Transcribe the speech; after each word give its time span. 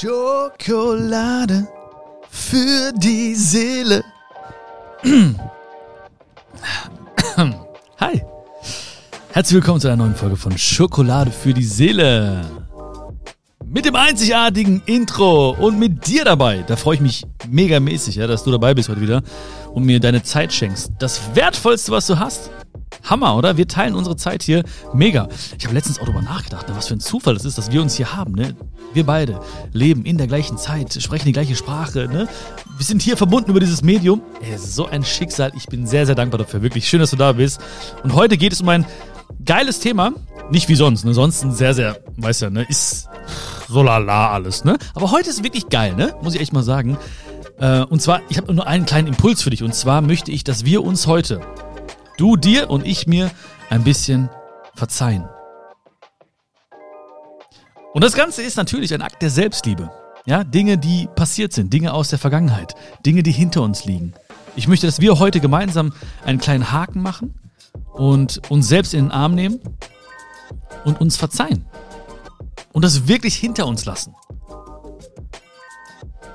Schokolade 0.00 1.68
für 2.28 2.92
die 2.96 3.36
Seele. 3.36 4.02
Hi. 8.00 8.22
Herzlich 9.30 9.54
willkommen 9.54 9.80
zu 9.80 9.86
einer 9.86 9.98
neuen 9.98 10.16
Folge 10.16 10.34
von 10.36 10.58
Schokolade 10.58 11.30
für 11.30 11.54
die 11.54 11.62
Seele. 11.62 12.44
Mit 13.64 13.84
dem 13.84 13.94
einzigartigen 13.94 14.82
Intro 14.86 15.50
und 15.50 15.78
mit 15.78 16.08
dir 16.08 16.24
dabei. 16.24 16.64
Da 16.66 16.74
freue 16.74 16.96
ich 16.96 17.00
mich 17.00 17.24
megamäßig, 17.48 18.16
ja, 18.16 18.26
dass 18.26 18.42
du 18.42 18.50
dabei 18.50 18.74
bist 18.74 18.88
heute 18.88 19.00
wieder 19.00 19.22
und 19.74 19.84
mir 19.84 20.00
deine 20.00 20.24
Zeit 20.24 20.52
schenkst. 20.52 20.90
Das 20.98 21.20
Wertvollste, 21.36 21.92
was 21.92 22.08
du 22.08 22.18
hast, 22.18 22.50
Hammer, 23.04 23.36
oder? 23.36 23.56
Wir 23.56 23.68
teilen 23.68 23.94
unsere 23.94 24.16
Zeit 24.16 24.42
hier 24.42 24.64
mega. 24.92 25.28
Ich 25.58 25.64
habe 25.64 25.74
letztens 25.74 25.98
auch 25.98 26.04
darüber 26.04 26.22
nachgedacht, 26.22 26.68
ne, 26.68 26.76
was 26.76 26.88
für 26.88 26.94
ein 26.94 27.00
Zufall 27.00 27.36
es 27.36 27.44
ist, 27.44 27.58
dass 27.58 27.70
wir 27.70 27.82
uns 27.82 27.94
hier 27.94 28.16
haben. 28.16 28.32
Ne? 28.32 28.56
Wir 28.94 29.04
beide 29.04 29.40
leben 29.72 30.04
in 30.04 30.16
der 30.16 30.26
gleichen 30.26 30.56
Zeit, 30.56 30.92
sprechen 31.02 31.26
die 31.26 31.32
gleiche 31.32 31.54
Sprache. 31.54 32.08
Ne? 32.08 32.28
Wir 32.76 32.86
sind 32.86 33.02
hier 33.02 33.16
verbunden 33.16 33.50
über 33.50 33.60
dieses 33.60 33.82
Medium. 33.82 34.22
Ey, 34.40 34.56
so 34.58 34.86
ein 34.86 35.04
Schicksal. 35.04 35.52
Ich 35.56 35.66
bin 35.66 35.86
sehr, 35.86 36.06
sehr 36.06 36.14
dankbar 36.14 36.38
dafür. 36.38 36.62
Wirklich 36.62 36.88
schön, 36.88 37.00
dass 37.00 37.10
du 37.10 37.16
da 37.16 37.32
bist. 37.32 37.60
Und 38.02 38.14
heute 38.14 38.36
geht 38.36 38.52
es 38.52 38.60
um 38.60 38.68
ein 38.68 38.86
geiles 39.44 39.80
Thema. 39.80 40.12
Nicht 40.50 40.68
wie 40.68 40.74
sonst. 40.74 41.04
Ne? 41.04 41.12
Sonst 41.12 41.42
ein 41.44 41.52
sehr, 41.52 41.74
sehr, 41.74 41.98
weißt 42.16 42.42
ja, 42.42 42.50
ne? 42.50 42.64
ist 42.68 43.08
so 43.68 43.82
lala 43.82 44.30
alles. 44.30 44.64
Ne? 44.64 44.78
Aber 44.94 45.10
heute 45.10 45.30
ist 45.30 45.42
wirklich 45.42 45.68
geil, 45.68 45.94
ne? 45.94 46.14
muss 46.22 46.34
ich 46.34 46.40
echt 46.40 46.52
mal 46.52 46.62
sagen. 46.62 46.96
Äh, 47.58 47.82
und 47.82 48.00
zwar, 48.00 48.20
ich 48.28 48.36
habe 48.38 48.52
nur 48.54 48.66
einen 48.66 48.86
kleinen 48.86 49.08
Impuls 49.08 49.42
für 49.42 49.50
dich. 49.50 49.62
Und 49.62 49.74
zwar 49.74 50.00
möchte 50.00 50.30
ich, 50.30 50.44
dass 50.44 50.64
wir 50.64 50.82
uns 50.84 51.06
heute 51.06 51.40
Du 52.16 52.36
dir 52.36 52.70
und 52.70 52.86
ich 52.86 53.06
mir 53.06 53.30
ein 53.70 53.82
bisschen 53.82 54.30
verzeihen. 54.74 55.28
Und 57.92 58.02
das 58.04 58.14
Ganze 58.14 58.42
ist 58.42 58.56
natürlich 58.56 58.94
ein 58.94 59.02
Akt 59.02 59.22
der 59.22 59.30
Selbstliebe. 59.30 59.90
Ja, 60.26 60.42
Dinge, 60.42 60.78
die 60.78 61.08
passiert 61.14 61.52
sind, 61.52 61.72
Dinge 61.72 61.92
aus 61.92 62.08
der 62.08 62.18
Vergangenheit, 62.18 62.74
Dinge, 63.04 63.22
die 63.22 63.32
hinter 63.32 63.62
uns 63.62 63.84
liegen. 63.84 64.14
Ich 64.56 64.68
möchte, 64.68 64.86
dass 64.86 65.00
wir 65.00 65.18
heute 65.18 65.40
gemeinsam 65.40 65.92
einen 66.24 66.38
kleinen 66.38 66.72
Haken 66.72 67.02
machen 67.02 67.34
und 67.92 68.40
uns 68.50 68.68
selbst 68.68 68.94
in 68.94 69.06
den 69.06 69.10
Arm 69.10 69.34
nehmen 69.34 69.60
und 70.84 71.00
uns 71.00 71.16
verzeihen. 71.16 71.66
Und 72.72 72.84
das 72.84 73.06
wirklich 73.06 73.34
hinter 73.36 73.66
uns 73.66 73.84
lassen. 73.84 74.14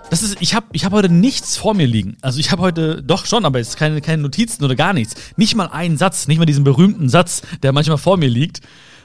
Das 0.10 0.24
ist, 0.24 0.38
ich 0.42 0.56
habe 0.56 0.68
ich 0.72 0.86
hab 0.86 0.94
heute 0.94 1.10
nichts 1.10 1.56
vor 1.56 1.76
mir 1.76 1.86
liegen. 1.86 2.18
Also 2.22 2.40
ich 2.40 2.52
habe 2.52 2.62
heute, 2.62 3.04
doch 3.04 3.26
schon, 3.26 3.46
aber 3.46 3.60
jetzt 3.60 3.78
keine, 3.78 4.02
keine 4.02 4.24
Notizen 4.24 4.64
oder 4.64 4.76
gar 4.76 4.94
nichts. 4.94 5.16
Nicht 5.38 5.56
mal 5.56 5.68
einen 5.68 5.98
Satz, 5.98 6.28
nicht 6.28 6.40
mal 6.40 6.46
diesen 6.46 6.64
berühmten 6.64 7.10
Satz, 7.10 7.44
der 7.62 7.74
manchmal 7.74 8.00
vor 8.00 8.18
mir 8.18 8.30
liegt. 8.30 8.62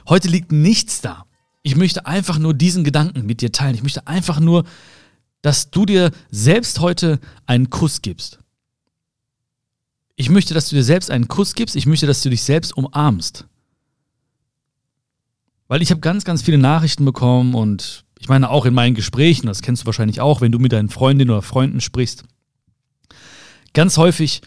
Heute 0.09 0.27
liegt 0.27 0.51
nichts 0.51 1.01
da. 1.01 1.25
Ich 1.61 1.75
möchte 1.75 2.05
einfach 2.05 2.39
nur 2.39 2.53
diesen 2.53 2.83
Gedanken 2.83 3.25
mit 3.25 3.41
dir 3.41 3.51
teilen. 3.51 3.75
Ich 3.75 3.83
möchte 3.83 4.07
einfach 4.07 4.39
nur, 4.39 4.65
dass 5.41 5.69
du 5.69 5.85
dir 5.85 6.11
selbst 6.31 6.79
heute 6.79 7.19
einen 7.45 7.69
Kuss 7.69 8.01
gibst. 8.01 8.39
Ich 10.15 10.29
möchte, 10.29 10.53
dass 10.53 10.69
du 10.69 10.75
dir 10.75 10.83
selbst 10.83 11.11
einen 11.11 11.27
Kuss 11.27 11.53
gibst. 11.53 11.75
Ich 11.75 11.85
möchte, 11.85 12.07
dass 12.07 12.23
du 12.23 12.29
dich 12.29 12.41
selbst 12.41 12.75
umarmst. 12.75 13.45
Weil 15.67 15.81
ich 15.81 15.91
habe 15.91 16.01
ganz, 16.01 16.23
ganz 16.23 16.41
viele 16.41 16.57
Nachrichten 16.57 17.05
bekommen 17.05 17.53
und 17.53 18.04
ich 18.25 18.29
meine 18.29 18.49
auch 18.49 18.65
in 18.65 18.73
meinen 18.73 18.95
Gesprächen, 18.95 19.45
das 19.45 19.61
kennst 19.61 19.83
du 19.83 19.85
wahrscheinlich 19.85 20.19
auch, 20.19 20.41
wenn 20.41 20.51
du 20.51 20.57
mit 20.57 20.71
deinen 20.71 20.89
Freundinnen 20.89 21.29
oder 21.29 21.43
Freunden 21.43 21.79
sprichst, 21.79 22.23
ganz 23.75 23.97
häufig 23.97 24.41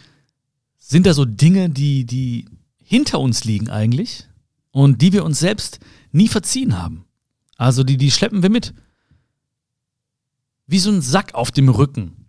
sind 0.77 1.05
da 1.05 1.13
so 1.13 1.23
Dinge, 1.23 1.69
die, 1.69 2.03
die 2.03 2.43
hinter 2.83 3.21
uns 3.21 3.45
liegen 3.45 3.69
eigentlich 3.69 4.27
und 4.71 5.01
die 5.01 5.13
wir 5.13 5.23
uns 5.23 5.39
selbst 5.39 5.79
nie 6.11 6.27
verziehen 6.27 6.77
haben. 6.77 7.05
Also 7.55 7.85
die, 7.85 7.95
die 7.95 8.11
schleppen 8.11 8.43
wir 8.43 8.49
mit. 8.49 8.73
Wie 10.67 10.79
so 10.79 10.91
ein 10.91 11.01
Sack 11.01 11.33
auf 11.33 11.49
dem 11.49 11.69
Rücken. 11.69 12.25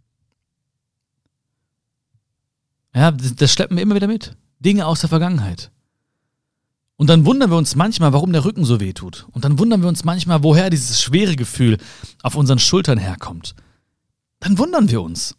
Ja, 2.95 3.11
das 3.11 3.53
schleppen 3.53 3.77
wir 3.77 3.83
immer 3.83 3.97
wieder 3.97 4.07
mit. 4.07 4.37
Dinge 4.61 4.87
aus 4.87 5.01
der 5.01 5.09
Vergangenheit. 5.09 5.73
Und 7.01 7.07
dann 7.07 7.25
wundern 7.25 7.49
wir 7.49 7.57
uns 7.57 7.77
manchmal, 7.77 8.13
warum 8.13 8.31
der 8.31 8.45
Rücken 8.45 8.67
so 8.67 8.79
weh 8.79 8.93
tut. 8.93 9.27
Und 9.31 9.43
dann 9.47 9.59
wundern 9.59 9.81
wir 9.81 9.89
uns 9.89 10.05
manchmal, 10.05 10.43
woher 10.43 10.69
dieses 10.69 11.01
schwere 11.01 11.35
Gefühl 11.35 11.79
auf 12.23 12.35
unseren 12.35 12.59
Schultern 12.59 12.99
herkommt. 12.99 13.55
Dann 14.39 14.59
wundern 14.59 14.91
wir 14.91 15.01
uns. 15.01 15.35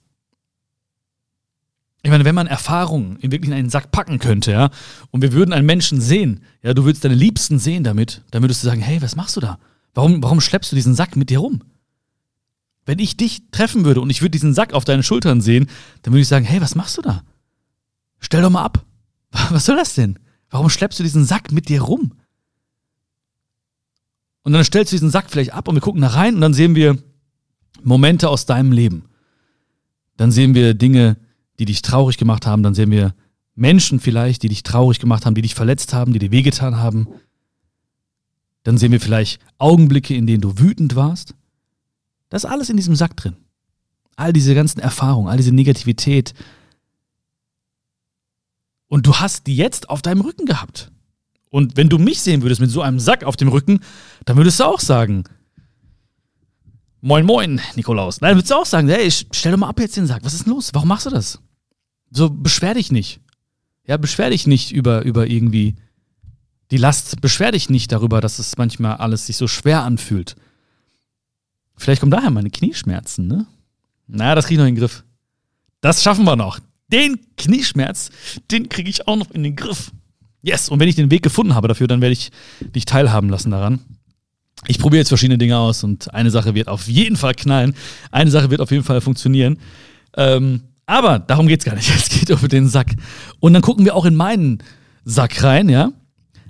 Ich 2.02 2.10
meine, 2.10 2.26
wenn 2.26 2.34
man 2.34 2.48
Erfahrungen 2.48 3.18
in 3.18 3.32
wirklich 3.32 3.52
in 3.52 3.56
einen 3.56 3.70
Sack 3.70 3.92
packen 3.92 4.18
könnte, 4.18 4.50
ja, 4.50 4.72
und 5.12 5.22
wir 5.22 5.34
würden 5.34 5.54
einen 5.54 5.68
Menschen 5.68 6.02
sehen, 6.02 6.42
ja, 6.64 6.74
du 6.74 6.84
würdest 6.84 7.06
deine 7.06 7.14
Liebsten 7.14 7.60
sehen 7.60 7.84
damit, 7.84 8.24
dann 8.32 8.42
würdest 8.42 8.64
du 8.64 8.68
sagen, 8.68 8.82
hey, 8.82 9.00
was 9.00 9.16
machst 9.16 9.38
du 9.38 9.40
da? 9.40 9.60
Warum, 9.94 10.24
warum 10.24 10.42
schleppst 10.42 10.72
du 10.72 10.76
diesen 10.76 10.96
Sack 10.96 11.16
mit 11.16 11.30
dir 11.30 11.38
rum? 11.38 11.62
Wenn 12.88 12.98
ich 12.98 13.18
dich 13.18 13.52
treffen 13.52 13.86
würde 13.86 14.02
und 14.02 14.10
ich 14.10 14.24
würde 14.24 14.32
diesen 14.32 14.56
Sack 14.56 14.74
auf 14.74 14.84
deinen 14.84 15.04
Schultern 15.04 15.42
sehen, 15.42 15.68
dann 16.02 16.12
würde 16.12 16.22
ich 16.22 16.28
sagen, 16.28 16.44
hey, 16.44 16.60
was 16.60 16.74
machst 16.74 16.98
du 16.98 17.04
da? 17.04 17.22
Stell 18.20 18.42
doch 18.42 18.50
mal 18.50 18.64
ab. 18.64 18.84
Was 19.52 19.66
soll 19.66 19.76
das 19.76 19.94
denn? 19.94 20.18
Warum 20.52 20.70
schleppst 20.70 21.00
du 21.00 21.04
diesen 21.04 21.26
Sack 21.26 21.52
mit 21.52 21.70
dir 21.70 21.82
rum? 21.82 22.12
Und 24.44 24.54
dann 24.54 24.64
stellst 24.64 24.92
du 24.92 24.96
diesen 24.96 25.10
Sack 25.10 25.32
vielleicht 25.32 25.54
ab 25.54 25.68
und 25.68 25.76
wir 25.76 25.82
gucken 25.82 26.02
da 26.02 26.10
rein 26.10 26.36
und 26.36 26.42
dann 26.42 26.54
sehen 26.54 26.76
wir 26.76 26.98
Momente 27.84 28.30
aus 28.30 28.46
deinem 28.46 28.72
Leben. 28.72 29.06
Dann 30.18 30.32
sehen 30.32 30.54
wir 30.54 30.74
Dinge, 30.74 31.18
die 31.58 31.66
dich 31.66 31.82
traurig 31.82 32.18
gemacht 32.18 32.46
haben. 32.46 32.64
Dann 32.64 32.74
sehen 32.74 32.92
wir 32.92 33.16
Menschen 33.56 34.00
vielleicht, 34.00 34.44
die 34.44 34.50
dich 34.50 34.64
traurig 34.64 35.00
gemacht 35.00 35.26
haben, 35.26 35.36
die 35.36 35.42
dich 35.42 35.56
verletzt 35.56 35.94
haben, 35.94 36.14
die 36.14 36.20
dir 36.20 36.32
wehgetan 36.32 36.78
haben. 36.78 37.08
Dann 38.64 38.78
sehen 38.78 38.92
wir 38.92 39.00
vielleicht 39.00 39.40
Augenblicke, 39.58 40.16
in 40.16 40.28
denen 40.28 40.42
du 40.42 40.60
wütend 40.60 40.96
warst. 40.96 41.36
Das 42.30 42.44
ist 42.44 42.50
alles 42.50 42.70
in 42.70 42.78
diesem 42.78 42.96
Sack 42.96 43.16
drin. 43.16 43.36
All 44.16 44.34
diese 44.34 44.54
ganzen 44.54 44.80
Erfahrungen, 44.80 45.30
all 45.30 45.38
diese 45.38 45.54
Negativität, 45.54 46.34
und 48.92 49.08
du 49.08 49.16
hast 49.16 49.48
die 49.48 49.56
jetzt 49.56 49.90
auf 49.90 50.02
deinem 50.02 50.20
Rücken 50.20 50.46
gehabt. 50.46 50.92
Und 51.50 51.78
wenn 51.78 51.88
du 51.88 51.98
mich 51.98 52.22
sehen 52.22 52.42
würdest 52.42 52.60
mit 52.60 52.70
so 52.70 52.82
einem 52.82 53.00
Sack 53.00 53.24
auf 53.24 53.38
dem 53.38 53.48
Rücken, 53.48 53.80
dann 54.26 54.36
würdest 54.36 54.60
du 54.60 54.66
auch 54.66 54.82
sagen, 54.82 55.24
Moin, 57.00 57.26
moin, 57.26 57.62
Nikolaus. 57.76 58.20
Nein, 58.20 58.36
würdest 58.36 58.52
du 58.52 58.56
auch 58.56 58.66
sagen, 58.66 58.90
hey, 58.90 59.10
stell 59.10 59.54
doch 59.54 59.58
mal 59.58 59.70
ab 59.70 59.80
jetzt 59.80 59.96
den 59.96 60.08
Sack. 60.08 60.26
Was 60.26 60.34
ist 60.34 60.46
denn 60.46 60.54
los? 60.54 60.72
Warum 60.74 60.90
machst 60.90 61.06
du 61.06 61.10
das? 61.10 61.40
So, 62.12 62.30
beschwer 62.30 62.74
dich 62.74 62.92
nicht. 62.92 63.22
Ja, 63.88 63.96
beschwer 63.96 64.30
dich 64.30 64.46
nicht 64.46 64.72
über, 64.74 65.04
über 65.04 65.26
irgendwie 65.26 65.78
die 66.70 66.78
Last. 66.78 67.22
Beschwer 67.22 67.54
dich 67.54 67.70
nicht 67.70 67.94
darüber, 67.94 68.20
dass 68.20 68.40
es 68.40 68.58
manchmal 68.58 68.98
alles 68.98 69.26
sich 69.26 69.38
so 69.38 69.48
schwer 69.48 69.84
anfühlt. 69.84 70.36
Vielleicht 71.78 72.02
kommen 72.02 72.12
daher 72.12 72.30
meine 72.30 72.52
Knieschmerzen, 72.52 73.26
ne? 73.26 73.48
Naja, 74.08 74.36
das 74.36 74.46
kriege 74.48 74.56
ich 74.56 74.60
noch 74.60 74.68
in 74.68 74.76
den 74.76 74.82
Griff. 74.82 75.06
Das 75.80 76.04
schaffen 76.04 76.26
wir 76.26 76.36
noch 76.36 76.60
den 76.92 77.20
Knieschmerz, 77.38 78.10
den 78.52 78.70
kriege 78.70 78.90
ich 78.90 79.08
auch 79.08 79.16
noch 79.16 79.32
in 79.32 79.44
den 79.44 79.56
Griff. 79.56 79.92
Yes, 80.42 80.70
und 80.70 80.80
wenn 80.80 80.88
ich 80.88 80.96
den 80.96 81.12
Weg 81.12 81.24
gefunden 81.24 81.56
habe 81.56 81.68
dafür, 81.68 81.88
dann 81.88 82.02
werde 82.02 82.14
ich 82.14 82.32
dich 82.62 82.86
teilhaben 82.86 83.30
lassen 83.30 83.52
daran. 83.52 83.80
Ich 84.68 84.80
probiere 84.80 85.00
jetzt 85.00 85.10
verschiedene 85.10 85.38
Dinge 85.38 85.58
aus 85.58 85.84
und 85.84 86.14
eine 86.14 86.32
Sache 86.32 86.54
wird 86.54 86.68
auf 86.68 86.88
jeden 86.88 87.16
Fall 87.16 87.34
knallen. 87.34 87.76
Eine 88.12 88.32
Sache 88.32 88.50
wird 88.50 88.62
auf 88.62 88.72
jeden 88.72 88.84
Fall 88.84 89.02
funktionieren. 89.02 89.58
Ähm, 90.16 90.62
aber 90.86 91.20
darum 91.20 91.48
geht 91.48 91.62
es 91.62 91.66
gar 91.66 91.76
nicht. 91.76 91.90
Es 91.96 92.10
geht 92.10 92.30
um 92.32 92.48
den 92.48 92.68
Sack. 92.68 92.94
Und 93.40 93.54
dann 93.54 93.62
gucken 93.62 93.86
wir 93.86 93.96
auch 93.96 94.06
in 94.06 94.16
meinen 94.16 94.62
Sack 95.06 95.44
rein, 95.44 95.70
ja. 95.70 95.80
ja 95.80 95.92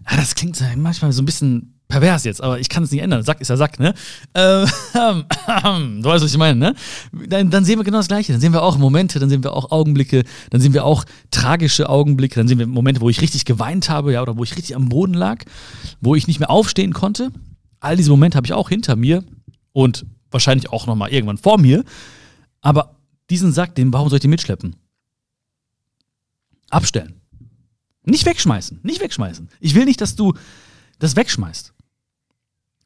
ah, 0.06 0.18
das 0.18 0.35
klingt 0.35 0.62
manchmal 0.78 1.12
so 1.13 1.22
ein 1.22 1.25
bisschen 1.25 1.79
pervers 1.91 2.24
jetzt, 2.24 2.41
aber 2.41 2.59
ich 2.59 2.69
kann 2.69 2.84
es 2.84 2.91
nicht 2.91 3.02
ändern. 3.02 3.22
Sack 3.24 3.41
ist 3.41 3.50
ja 3.50 3.57
Sack, 3.57 3.79
ne? 3.79 3.94
Ähm, 4.34 4.66
du 6.02 6.09
weißt, 6.09 6.24
was 6.24 6.31
ich 6.31 6.38
meine, 6.38 6.57
ne? 6.57 6.75
Dann, 7.28 7.50
dann, 7.50 7.66
sehen 7.66 7.78
wir 7.78 7.84
genau 7.84 7.97
das 7.97 8.07
Gleiche. 8.07 8.31
Dann 8.31 8.41
sehen 8.41 8.53
wir 8.53 8.63
auch 8.63 8.78
Momente, 8.78 9.19
dann 9.19 9.29
sehen 9.29 9.44
wir 9.44 9.53
auch 9.53 9.72
Augenblicke, 9.72 10.24
dann 10.50 10.62
sehen 10.62 10.74
wir 10.74 10.85
auch 10.85 11.06
tragische 11.29 11.90
Augenblicke, 11.90 12.35
dann 12.35 12.47
sehen 12.47 12.59
wir 12.59 12.66
Momente, 12.66 13.02
wo 13.02 13.09
ich 13.09 13.22
richtig 13.22 13.46
geweint 13.46 13.90
habe, 13.90 14.13
ja, 14.13 14.22
oder 14.22 14.38
wo 14.38 14.44
ich 14.44 14.56
richtig 14.56 14.75
am 14.75 14.90
Boden 14.90 15.13
lag, 15.13 15.44
wo 16.00 16.16
ich 16.16 16.28
nicht 16.28 16.40
mehr 16.40 16.50
aufstehen 16.50 16.94
konnte. 16.94 17.31
All 17.79 17.97
diese 17.97 18.09
Momente 18.09 18.38
habe 18.38 18.47
ich 18.47 18.53
auch 18.53 18.69
hinter 18.69 18.96
mir 18.96 19.23
und 19.73 20.06
wahrscheinlich 20.31 20.72
auch 20.72 20.87
nochmal 20.87 21.11
irgendwann 21.11 21.37
vor 21.37 21.59
mir. 21.59 21.84
Aber 22.61 22.96
diesen 23.29 23.52
Sack, 23.52 23.76
den, 23.76 23.91
warum 23.91 24.09
soll 24.09 24.17
ich 24.17 24.22
den 24.22 24.29
mitschleppen? 24.29 24.76
Abstellen. 26.70 27.22
Nicht 28.03 28.26
wegschmeißen, 28.26 28.79
nicht 28.84 29.02
wegschmeißen. 29.02 29.49
Ich 29.59 29.76
will 29.76 29.85
nicht, 29.85 30.02
dass 30.02 30.16
du 30.16 30.34
das 30.99 31.16
wegschmeißt. 31.16 31.73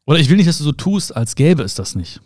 Oder 0.05 0.19
ich 0.19 0.29
will 0.29 0.37
nicht, 0.37 0.47
dass 0.47 0.59
du 0.59 0.63
so 0.63 0.71
tust, 0.71 1.15
als 1.15 1.35
gäbe 1.35 1.63
es 1.63 1.75
das 1.75 1.95
nicht. 1.95 2.21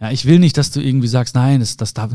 Ja, 0.00 0.10
ich 0.10 0.24
will 0.24 0.38
nicht, 0.38 0.56
dass 0.56 0.70
du 0.70 0.80
irgendwie 0.80 1.08
sagst, 1.08 1.34
nein, 1.34 1.60
das, 1.60 1.76
das 1.76 1.94
darf, 1.94 2.12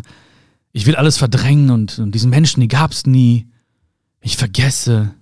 ich 0.71 0.85
will 0.85 0.95
alles 0.95 1.17
verdrängen 1.17 1.69
und, 1.69 1.99
und 1.99 2.13
diesen 2.13 2.29
Menschen, 2.29 2.61
die 2.61 2.67
gab 2.67 2.91
es 2.91 3.05
nie. 3.05 3.47
Ich 4.21 4.37
vergesse. 4.37 5.13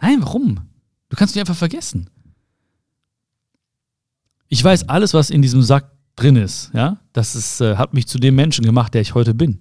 Nein, 0.00 0.18
warum? 0.20 0.60
Du 1.08 1.16
kannst 1.16 1.34
mich 1.34 1.40
einfach 1.40 1.56
vergessen. 1.56 2.10
Ich 4.48 4.62
weiß 4.62 4.88
alles, 4.88 5.14
was 5.14 5.30
in 5.30 5.42
diesem 5.42 5.62
Sack 5.62 5.90
drin 6.16 6.36
ist, 6.36 6.70
ja, 6.74 7.00
das 7.12 7.34
ist, 7.34 7.60
äh, 7.60 7.76
hat 7.76 7.94
mich 7.94 8.06
zu 8.06 8.18
dem 8.18 8.34
Menschen 8.34 8.64
gemacht, 8.64 8.94
der 8.94 9.00
ich 9.00 9.14
heute 9.14 9.32
bin. 9.32 9.60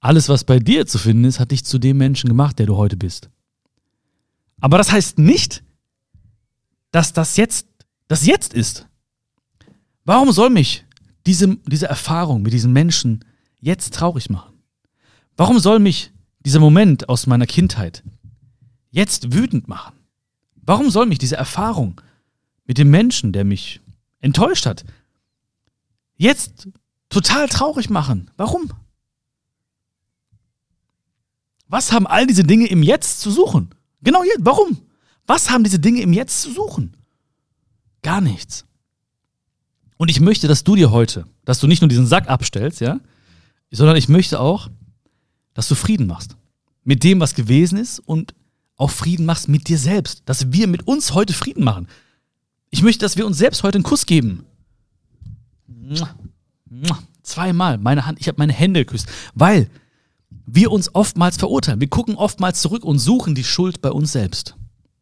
Alles, 0.00 0.28
was 0.28 0.44
bei 0.44 0.58
dir 0.58 0.86
zu 0.86 0.98
finden 0.98 1.24
ist, 1.24 1.40
hat 1.40 1.50
dich 1.50 1.64
zu 1.64 1.78
dem 1.78 1.98
Menschen 1.98 2.28
gemacht, 2.28 2.58
der 2.58 2.66
du 2.66 2.76
heute 2.76 2.96
bist. 2.96 3.28
Aber 4.60 4.78
das 4.78 4.92
heißt 4.92 5.18
nicht, 5.18 5.62
dass 6.96 7.12
das 7.12 7.36
jetzt 7.36 7.66
das 8.08 8.24
jetzt 8.24 8.54
ist. 8.54 8.86
Warum 10.06 10.32
soll 10.32 10.48
mich 10.48 10.86
diese, 11.26 11.58
diese 11.66 11.88
Erfahrung 11.88 12.40
mit 12.40 12.54
diesen 12.54 12.72
Menschen 12.72 13.22
jetzt 13.60 13.92
traurig 13.92 14.30
machen? 14.30 14.54
Warum 15.36 15.58
soll 15.58 15.78
mich 15.78 16.10
dieser 16.38 16.58
Moment 16.58 17.10
aus 17.10 17.26
meiner 17.26 17.44
Kindheit 17.44 18.02
jetzt 18.88 19.34
wütend 19.34 19.68
machen? 19.68 19.94
Warum 20.54 20.88
soll 20.88 21.04
mich 21.04 21.18
diese 21.18 21.36
Erfahrung 21.36 22.00
mit 22.64 22.78
dem 22.78 22.88
Menschen, 22.90 23.34
der 23.34 23.44
mich 23.44 23.82
enttäuscht 24.20 24.64
hat, 24.64 24.86
jetzt 26.16 26.66
total 27.10 27.46
traurig 27.50 27.90
machen? 27.90 28.30
Warum? 28.38 28.70
Was 31.68 31.92
haben 31.92 32.06
all 32.06 32.26
diese 32.26 32.44
Dinge 32.44 32.68
im 32.68 32.82
Jetzt 32.82 33.20
zu 33.20 33.30
suchen? 33.30 33.74
Genau 34.00 34.24
jetzt. 34.24 34.38
Warum? 34.40 34.85
Was 35.26 35.50
haben 35.50 35.64
diese 35.64 35.78
Dinge 35.78 36.00
im 36.02 36.12
Jetzt 36.12 36.42
zu 36.42 36.52
suchen? 36.52 36.96
Gar 38.02 38.20
nichts. 38.20 38.64
Und 39.96 40.10
ich 40.10 40.20
möchte, 40.20 40.46
dass 40.46 40.64
du 40.64 40.76
dir 40.76 40.90
heute, 40.90 41.26
dass 41.44 41.58
du 41.58 41.66
nicht 41.66 41.80
nur 41.80 41.88
diesen 41.88 42.06
Sack 42.06 42.28
abstellst, 42.28 42.80
ja, 42.80 43.00
sondern 43.70 43.96
ich 43.96 44.08
möchte 44.08 44.40
auch, 44.40 44.68
dass 45.54 45.68
du 45.68 45.74
Frieden 45.74 46.06
machst 46.06 46.36
mit 46.84 47.02
dem, 47.02 47.18
was 47.18 47.34
gewesen 47.34 47.78
ist 47.78 47.98
und 47.98 48.34
auch 48.76 48.90
Frieden 48.90 49.26
machst 49.26 49.48
mit 49.48 49.68
dir 49.68 49.78
selbst, 49.78 50.22
dass 50.26 50.52
wir 50.52 50.68
mit 50.68 50.86
uns 50.86 51.14
heute 51.14 51.32
Frieden 51.32 51.64
machen. 51.64 51.88
Ich 52.70 52.82
möchte, 52.82 53.00
dass 53.04 53.16
wir 53.16 53.26
uns 53.26 53.38
selbst 53.38 53.62
heute 53.62 53.76
einen 53.76 53.84
Kuss 53.84 54.06
geben. 54.06 54.44
Zweimal 57.22 57.78
meine 57.78 58.06
Hand, 58.06 58.20
ich 58.20 58.28
habe 58.28 58.38
meine 58.38 58.52
Hände 58.52 58.84
geküsst, 58.84 59.08
weil 59.34 59.68
wir 60.46 60.70
uns 60.70 60.94
oftmals 60.94 61.38
verurteilen. 61.38 61.80
Wir 61.80 61.88
gucken 61.88 62.14
oftmals 62.14 62.60
zurück 62.60 62.84
und 62.84 62.98
suchen 62.98 63.34
die 63.34 63.44
Schuld 63.44 63.80
bei 63.80 63.90
uns 63.90 64.12
selbst. 64.12 64.56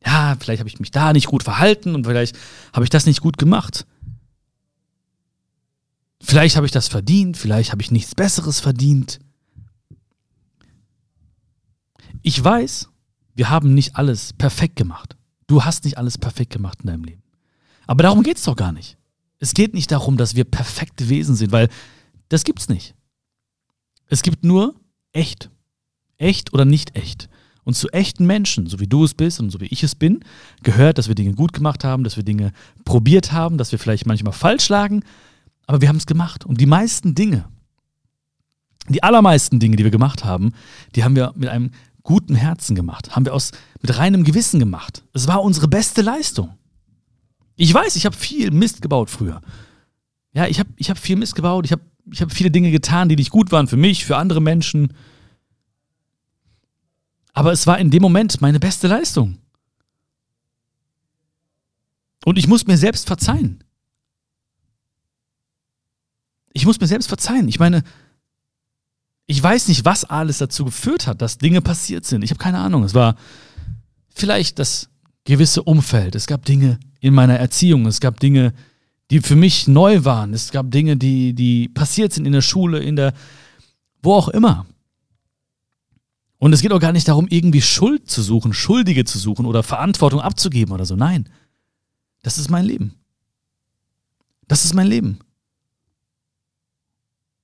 Ja, 0.04 0.36
vielleicht 0.38 0.60
habe 0.60 0.68
ich 0.68 0.80
mich 0.80 0.90
da 0.90 1.12
nicht 1.12 1.26
gut 1.26 1.42
verhalten 1.42 1.94
und 1.94 2.04
vielleicht 2.06 2.36
habe 2.72 2.84
ich 2.84 2.90
das 2.90 3.06
nicht 3.06 3.20
gut 3.20 3.38
gemacht. 3.38 3.86
Vielleicht 6.20 6.56
habe 6.56 6.66
ich 6.66 6.72
das 6.72 6.88
verdient, 6.88 7.36
vielleicht 7.36 7.72
habe 7.72 7.82
ich 7.82 7.90
nichts 7.90 8.14
Besseres 8.14 8.60
verdient. 8.60 9.18
Ich 12.22 12.42
weiß, 12.42 12.88
wir 13.34 13.50
haben 13.50 13.74
nicht 13.74 13.96
alles 13.96 14.32
perfekt 14.32 14.76
gemacht. 14.76 15.16
Du 15.46 15.64
hast 15.64 15.84
nicht 15.84 15.98
alles 15.98 16.16
perfekt 16.16 16.52
gemacht 16.52 16.78
in 16.80 16.86
deinem 16.86 17.04
Leben. 17.04 17.22
Aber 17.86 18.02
darum 18.02 18.22
geht 18.22 18.38
es 18.38 18.44
doch 18.44 18.56
gar 18.56 18.72
nicht. 18.72 18.96
Es 19.38 19.52
geht 19.52 19.74
nicht 19.74 19.90
darum, 19.90 20.16
dass 20.16 20.34
wir 20.34 20.44
perfekte 20.44 21.08
Wesen 21.10 21.34
sind, 21.34 21.52
weil 21.52 21.68
das 22.30 22.44
gibt's 22.44 22.68
nicht. 22.68 22.94
Es 24.06 24.22
gibt 24.22 24.44
nur 24.44 24.74
echt. 25.12 25.50
Echt 26.16 26.54
oder 26.54 26.64
nicht 26.64 26.96
echt. 26.96 27.28
Und 27.64 27.74
zu 27.74 27.88
echten 27.88 28.26
Menschen, 28.26 28.66
so 28.66 28.78
wie 28.78 28.86
du 28.86 29.04
es 29.04 29.14
bist 29.14 29.40
und 29.40 29.50
so 29.50 29.60
wie 29.60 29.66
ich 29.66 29.82
es 29.82 29.94
bin, 29.94 30.20
gehört, 30.62 30.98
dass 30.98 31.08
wir 31.08 31.14
Dinge 31.14 31.34
gut 31.34 31.52
gemacht 31.52 31.82
haben, 31.82 32.04
dass 32.04 32.16
wir 32.16 32.24
Dinge 32.24 32.52
probiert 32.84 33.32
haben, 33.32 33.56
dass 33.56 33.72
wir 33.72 33.78
vielleicht 33.78 34.06
manchmal 34.06 34.34
falsch 34.34 34.68
lagen, 34.68 35.02
aber 35.66 35.80
wir 35.80 35.88
haben 35.88 35.96
es 35.96 36.06
gemacht. 36.06 36.44
Und 36.44 36.60
die 36.60 36.66
meisten 36.66 37.14
Dinge, 37.14 37.46
die 38.88 39.02
allermeisten 39.02 39.60
Dinge, 39.60 39.76
die 39.76 39.84
wir 39.84 39.90
gemacht 39.90 40.24
haben, 40.24 40.52
die 40.94 41.04
haben 41.04 41.16
wir 41.16 41.32
mit 41.36 41.48
einem 41.48 41.70
guten 42.02 42.34
Herzen 42.34 42.74
gemacht, 42.74 43.16
haben 43.16 43.24
wir 43.24 43.32
aus 43.32 43.52
mit 43.80 43.96
reinem 43.96 44.24
Gewissen 44.24 44.60
gemacht. 44.60 45.02
Es 45.14 45.26
war 45.26 45.42
unsere 45.42 45.68
beste 45.68 46.02
Leistung. 46.02 46.50
Ich 47.56 47.72
weiß, 47.72 47.96
ich 47.96 48.04
habe 48.04 48.16
viel 48.16 48.50
Mist 48.50 48.82
gebaut 48.82 49.08
früher. 49.08 49.40
Ja, 50.34 50.46
ich 50.46 50.58
habe 50.58 50.68
ich 50.76 50.90
hab 50.90 50.98
viel 50.98 51.16
Mist 51.16 51.34
gebaut, 51.34 51.64
ich 51.64 51.72
habe 51.72 51.82
ich 52.10 52.20
habe 52.20 52.34
viele 52.34 52.50
Dinge 52.50 52.70
getan, 52.70 53.08
die 53.08 53.16
nicht 53.16 53.30
gut 53.30 53.52
waren 53.52 53.66
für 53.66 53.76
mich, 53.76 54.04
für 54.04 54.16
andere 54.16 54.42
Menschen. 54.42 54.92
Aber 57.34 57.52
es 57.52 57.66
war 57.66 57.78
in 57.78 57.90
dem 57.90 58.00
Moment 58.00 58.40
meine 58.40 58.60
beste 58.60 58.88
Leistung. 58.88 59.38
Und 62.24 62.38
ich 62.38 62.46
muss 62.46 62.66
mir 62.66 62.78
selbst 62.78 63.06
verzeihen. 63.06 63.62
Ich 66.52 66.64
muss 66.64 66.80
mir 66.80 66.86
selbst 66.86 67.08
verzeihen. 67.08 67.48
Ich 67.48 67.58
meine, 67.58 67.82
ich 69.26 69.42
weiß 69.42 69.68
nicht, 69.68 69.84
was 69.84 70.04
alles 70.04 70.38
dazu 70.38 70.64
geführt 70.64 71.06
hat, 71.06 71.20
dass 71.20 71.36
Dinge 71.36 71.60
passiert 71.60 72.06
sind. 72.06 72.22
Ich 72.22 72.30
habe 72.30 72.38
keine 72.38 72.58
Ahnung. 72.58 72.84
Es 72.84 72.94
war 72.94 73.16
vielleicht 74.14 74.58
das 74.58 74.88
gewisse 75.24 75.62
Umfeld. 75.64 76.14
Es 76.14 76.26
gab 76.26 76.44
Dinge 76.44 76.78
in 77.00 77.12
meiner 77.14 77.38
Erziehung. 77.38 77.86
Es 77.86 78.00
gab 78.00 78.20
Dinge, 78.20 78.54
die 79.10 79.20
für 79.20 79.36
mich 79.36 79.66
neu 79.66 80.04
waren. 80.04 80.32
Es 80.32 80.52
gab 80.52 80.70
Dinge, 80.70 80.96
die, 80.96 81.34
die 81.34 81.68
passiert 81.68 82.12
sind 82.12 82.26
in 82.26 82.32
der 82.32 82.42
Schule, 82.42 82.78
in 82.78 82.94
der, 82.94 83.12
wo 84.02 84.14
auch 84.14 84.28
immer. 84.28 84.66
Und 86.44 86.52
es 86.52 86.60
geht 86.60 86.72
auch 86.72 86.78
gar 86.78 86.92
nicht 86.92 87.08
darum, 87.08 87.26
irgendwie 87.30 87.62
Schuld 87.62 88.10
zu 88.10 88.20
suchen, 88.20 88.52
Schuldige 88.52 89.06
zu 89.06 89.18
suchen 89.18 89.46
oder 89.46 89.62
Verantwortung 89.62 90.20
abzugeben 90.20 90.74
oder 90.74 90.84
so. 90.84 90.94
Nein. 90.94 91.30
Das 92.22 92.36
ist 92.36 92.50
mein 92.50 92.66
Leben. 92.66 92.92
Das 94.46 94.66
ist 94.66 94.74
mein 94.74 94.86
Leben. 94.86 95.20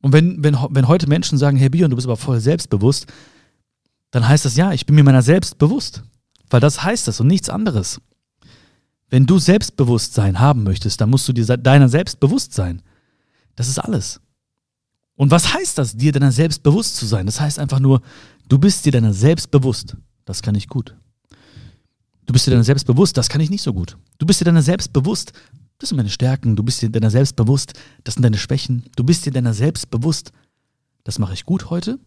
Und 0.03 0.13
wenn, 0.13 0.45
wenn, 0.45 0.55
wenn 0.69 0.87
heute 0.87 1.09
Menschen 1.09 1.39
sagen, 1.39 1.57
hey 1.57 1.71
Bion, 1.71 1.89
du 1.89 1.97
bist 1.97 2.07
aber 2.07 2.19
voll 2.19 2.41
selbstbewusst, 2.41 3.07
dann 4.11 4.29
heißt 4.29 4.45
das 4.45 4.57
ja, 4.57 4.75
ich 4.75 4.85
bin 4.85 4.97
mir 4.97 5.03
meiner 5.03 5.23
selbst 5.23 5.57
bewusst. 5.57 6.03
Weil 6.51 6.61
das 6.61 6.83
heißt 6.83 7.09
das 7.09 7.21
und 7.21 7.27
nichts 7.27 7.49
anderes. 7.49 8.03
Wenn 9.09 9.25
du 9.25 9.39
Selbstbewusstsein 9.39 10.41
haben 10.41 10.63
möchtest, 10.63 11.01
dann 11.01 11.09
musst 11.09 11.27
du 11.27 11.33
dir 11.33 11.47
deiner 11.47 11.89
selbst 11.89 12.21
bewusst 12.21 12.53
sein. 12.53 12.83
Das 13.57 13.67
ist 13.67 13.79
alles. 13.79 14.21
Und 15.17 15.31
was 15.31 15.55
heißt 15.55 15.79
das, 15.79 15.97
dir 15.97 16.13
deiner 16.13 16.33
selbst 16.33 16.63
bewusst 16.63 16.97
zu 16.97 17.07
sein? 17.07 17.25
Das 17.25 17.41
heißt 17.41 17.59
einfach 17.59 17.81
nur, 17.81 18.03
du 18.51 18.59
bist 18.59 18.85
dir 18.85 18.93
deiner 18.93 19.15
selbst 19.15 19.51
bewusst. 19.51 19.97
Das 20.27 20.43
kann 20.43 20.55
ich 20.55 20.69
gut. 20.69 20.95
Du 22.27 22.33
bist 22.33 22.47
dir 22.47 22.51
deiner 22.51 22.65
selbst 22.65 22.87
bewusst, 22.87 23.17
das 23.17 23.29
kann 23.29 23.41
ich 23.41 23.51
nicht 23.51 23.63
so 23.63 23.73
gut. 23.73 23.97
Du 24.19 24.27
bist 24.27 24.41
dir 24.41 24.45
deiner 24.45 24.63
selbst 24.63 24.93
bewusst, 24.93 25.33
das 25.79 25.89
sind 25.89 25.97
meine 25.97 26.11
Stärken, 26.11 26.55
du 26.55 26.63
bist 26.63 26.83
dir 26.83 26.91
deiner 26.91 27.11
selbst 27.11 27.35
bewusst, 27.35 27.73
das 28.05 28.15
sind 28.15 28.23
deine 28.23 28.37
Schwächen. 28.37 28.85
Du 28.95 29.03
bist 29.03 29.25
dir 29.25 29.33
deiner 29.33 29.55
selbst 29.55 29.91
bewusst, 29.91 30.33
das 31.05 31.19
mache 31.19 31.33
ich 31.33 31.47
gut 31.47 31.71
heute. 31.71 31.99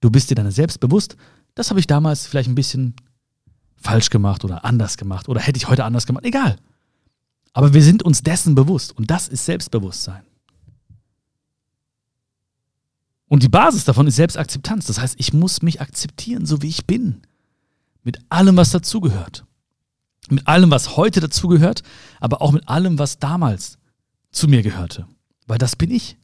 Du 0.00 0.10
bist 0.10 0.30
dir 0.30 0.34
deiner 0.34 0.52
selbst 0.52 0.80
bewusst, 0.80 1.16
das 1.54 1.70
habe 1.70 1.80
ich 1.80 1.86
damals 1.86 2.26
vielleicht 2.26 2.48
ein 2.48 2.54
bisschen 2.54 2.94
falsch 3.76 4.10
gemacht 4.10 4.44
oder 4.44 4.64
anders 4.64 4.96
gemacht 4.96 5.28
oder 5.28 5.40
hätte 5.40 5.56
ich 5.56 5.68
heute 5.68 5.84
anders 5.84 6.06
gemacht. 6.06 6.24
Egal. 6.24 6.56
Aber 7.52 7.74
wir 7.74 7.82
sind 7.82 8.02
uns 8.02 8.22
dessen 8.22 8.54
bewusst 8.54 8.96
und 8.96 9.10
das 9.10 9.28
ist 9.28 9.44
Selbstbewusstsein. 9.44 10.22
Und 13.30 13.44
die 13.44 13.48
Basis 13.48 13.84
davon 13.84 14.08
ist 14.08 14.16
Selbstakzeptanz. 14.16 14.86
Das 14.86 14.98
heißt, 14.98 15.14
ich 15.18 15.32
muss 15.32 15.62
mich 15.62 15.80
akzeptieren, 15.80 16.46
so 16.46 16.62
wie 16.62 16.68
ich 16.68 16.86
bin. 16.86 17.22
Mit 18.02 18.18
allem, 18.28 18.56
was 18.56 18.70
dazugehört. 18.70 19.44
Mit 20.30 20.48
allem, 20.48 20.72
was 20.72 20.96
heute 20.96 21.20
dazugehört, 21.20 21.84
aber 22.18 22.42
auch 22.42 22.50
mit 22.50 22.68
allem, 22.68 22.98
was 22.98 23.20
damals 23.20 23.78
zu 24.32 24.48
mir 24.48 24.62
gehörte. 24.62 25.06
Weil 25.46 25.58
das 25.58 25.76
bin 25.76 25.92
ich. 25.92 26.16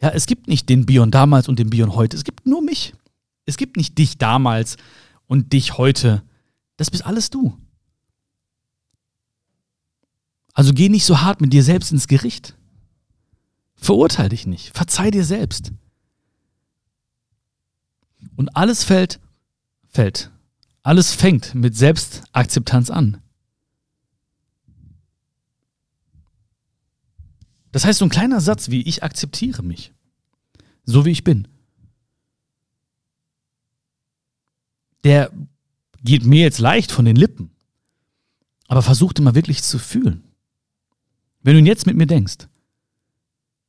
Ja, 0.00 0.08
es 0.08 0.24
gibt 0.24 0.48
nicht 0.48 0.70
den 0.70 0.86
Bion 0.86 1.10
damals 1.10 1.48
und 1.48 1.58
den 1.58 1.68
Bion 1.68 1.94
heute. 1.94 2.16
Es 2.16 2.24
gibt 2.24 2.46
nur 2.46 2.62
mich. 2.62 2.94
Es 3.44 3.58
gibt 3.58 3.76
nicht 3.76 3.98
dich 3.98 4.16
damals 4.16 4.78
und 5.26 5.52
dich 5.52 5.76
heute. 5.76 6.22
Das 6.78 6.90
bist 6.90 7.04
alles 7.04 7.28
du. 7.28 7.58
Also 10.54 10.72
geh 10.72 10.88
nicht 10.88 11.04
so 11.04 11.20
hart 11.20 11.42
mit 11.42 11.52
dir 11.52 11.62
selbst 11.62 11.92
ins 11.92 12.08
Gericht. 12.08 12.54
Verurteil 13.78 14.28
dich 14.28 14.46
nicht. 14.46 14.76
Verzeih 14.76 15.10
dir 15.10 15.24
selbst. 15.24 15.72
Und 18.36 18.54
alles 18.56 18.84
fällt, 18.84 19.20
fällt. 19.88 20.30
Alles 20.82 21.14
fängt 21.14 21.54
mit 21.54 21.76
Selbstakzeptanz 21.76 22.90
an. 22.90 23.22
Das 27.72 27.84
heißt, 27.84 27.98
so 27.98 28.04
ein 28.06 28.10
kleiner 28.10 28.40
Satz 28.40 28.70
wie 28.70 28.82
ich 28.82 29.02
akzeptiere 29.02 29.62
mich, 29.62 29.92
so 30.84 31.04
wie 31.04 31.10
ich 31.10 31.24
bin. 31.24 31.48
der 35.04 35.32
geht 36.04 36.24
mir 36.24 36.42
jetzt 36.42 36.58
leicht 36.58 36.92
von 36.92 37.06
den 37.06 37.16
Lippen. 37.16 37.50
Aber 38.66 38.82
versuch 38.82 39.14
mal 39.20 39.34
wirklich 39.34 39.62
zu 39.62 39.78
fühlen. 39.78 40.22
Wenn 41.42 41.54
du 41.54 41.60
ihn 41.60 41.66
jetzt 41.66 41.86
mit 41.86 41.96
mir 41.96 42.06
denkst, 42.06 42.48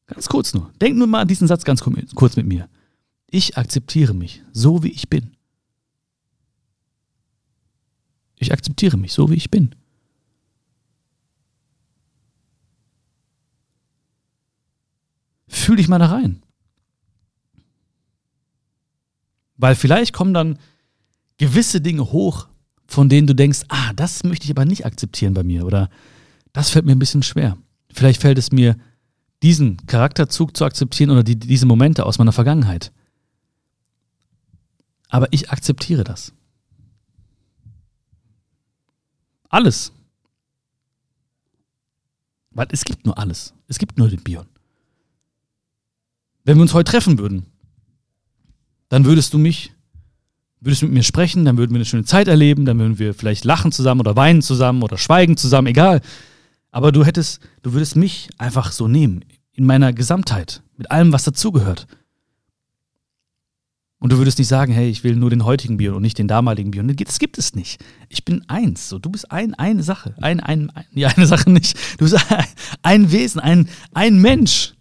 ganz 0.09 0.27
kurz 0.27 0.53
nur, 0.53 0.71
denk 0.81 0.97
nur 0.97 1.07
mal 1.07 1.21
an 1.21 1.27
diesen 1.27 1.47
Satz 1.47 1.63
ganz 1.63 1.81
kurz 1.81 2.35
mit 2.35 2.45
mir. 2.45 2.67
Ich 3.29 3.57
akzeptiere 3.57 4.13
mich, 4.13 4.43
so 4.51 4.83
wie 4.83 4.91
ich 4.91 5.09
bin. 5.09 5.31
Ich 8.37 8.51
akzeptiere 8.51 8.97
mich, 8.97 9.13
so 9.13 9.29
wie 9.29 9.35
ich 9.35 9.51
bin. 9.51 9.75
Fühl 15.47 15.75
dich 15.75 15.87
mal 15.87 15.99
da 15.99 16.07
rein. 16.07 16.41
Weil 19.57 19.75
vielleicht 19.75 20.13
kommen 20.13 20.33
dann 20.33 20.57
gewisse 21.37 21.81
Dinge 21.81 22.11
hoch, 22.11 22.47
von 22.87 23.09
denen 23.09 23.27
du 23.27 23.35
denkst, 23.35 23.63
ah, 23.67 23.93
das 23.93 24.23
möchte 24.23 24.45
ich 24.45 24.51
aber 24.51 24.65
nicht 24.65 24.85
akzeptieren 24.85 25.33
bei 25.33 25.43
mir 25.43 25.65
oder 25.65 25.89
das 26.53 26.69
fällt 26.69 26.85
mir 26.85 26.93
ein 26.93 26.99
bisschen 26.99 27.23
schwer. 27.23 27.57
Vielleicht 27.91 28.21
fällt 28.21 28.37
es 28.37 28.51
mir, 28.51 28.77
diesen 29.43 29.77
Charakterzug 29.87 30.55
zu 30.55 30.65
akzeptieren 30.65 31.11
oder 31.11 31.23
die, 31.23 31.37
diese 31.37 31.65
Momente 31.65 32.05
aus 32.05 32.17
meiner 32.17 32.31
Vergangenheit. 32.31 32.91
Aber 35.09 35.27
ich 35.31 35.49
akzeptiere 35.49 36.03
das. 36.03 36.33
Alles. 39.49 39.91
Weil 42.51 42.67
es 42.71 42.85
gibt 42.85 43.05
nur 43.05 43.17
alles. 43.17 43.53
Es 43.67 43.79
gibt 43.79 43.97
nur 43.97 44.09
den 44.09 44.21
Bion. 44.23 44.45
Wenn 46.43 46.57
wir 46.57 46.61
uns 46.61 46.73
heute 46.73 46.91
treffen 46.91 47.17
würden, 47.17 47.45
dann 48.89 49.05
würdest 49.05 49.33
du 49.33 49.37
mich, 49.37 49.71
würdest 50.59 50.81
du 50.81 50.87
mit 50.87 50.95
mir 50.95 51.03
sprechen, 51.03 51.45
dann 51.45 51.57
würden 51.57 51.71
wir 51.71 51.77
eine 51.77 51.85
schöne 51.85 52.05
Zeit 52.05 52.27
erleben, 52.27 52.65
dann 52.65 52.79
würden 52.79 52.99
wir 52.99 53.13
vielleicht 53.13 53.45
lachen 53.45 53.71
zusammen 53.71 54.01
oder 54.01 54.15
weinen 54.15 54.41
zusammen 54.41 54.83
oder 54.83 54.97
schweigen 54.97 55.37
zusammen, 55.37 55.67
egal. 55.67 56.01
Aber 56.71 56.91
du 56.91 57.05
hättest, 57.05 57.41
du 57.63 57.73
würdest 57.73 57.95
mich 57.95 58.29
einfach 58.37 58.71
so 58.71 58.87
nehmen, 58.87 59.25
in 59.53 59.65
meiner 59.65 59.91
Gesamtheit, 59.93 60.61
mit 60.77 60.91
allem, 60.91 61.11
was 61.11 61.23
dazugehört. 61.23 61.87
Und 63.99 64.13
du 64.13 64.17
würdest 64.17 64.39
nicht 64.39 64.47
sagen, 64.47 64.71
hey, 64.71 64.89
ich 64.89 65.03
will 65.03 65.17
nur 65.17 65.29
den 65.29 65.43
heutigen 65.43 65.75
Bion 65.75 65.95
und 65.95 66.01
nicht 66.01 66.17
den 66.17 66.29
damaligen 66.29 66.71
Bion. 66.71 66.95
Das 66.95 67.19
gibt 67.19 67.37
es 67.37 67.53
nicht. 67.53 67.83
Ich 68.07 68.23
bin 68.23 68.47
eins. 68.47 68.87
So, 68.87 68.97
du 68.97 69.09
bist 69.09 69.29
ein, 69.29 69.53
eine 69.55 69.83
Sache. 69.83 70.15
Ein, 70.21 70.39
ein, 70.39 70.69
ein, 70.69 70.85
ja, 70.93 71.09
eine 71.09 71.27
Sache 71.27 71.49
nicht. 71.49 71.77
Du 71.97 72.05
bist 72.05 72.31
ein, 72.31 72.45
ein 72.81 73.11
Wesen, 73.11 73.41
ein, 73.41 73.67
ein 73.93 74.21
Mensch. 74.21 74.73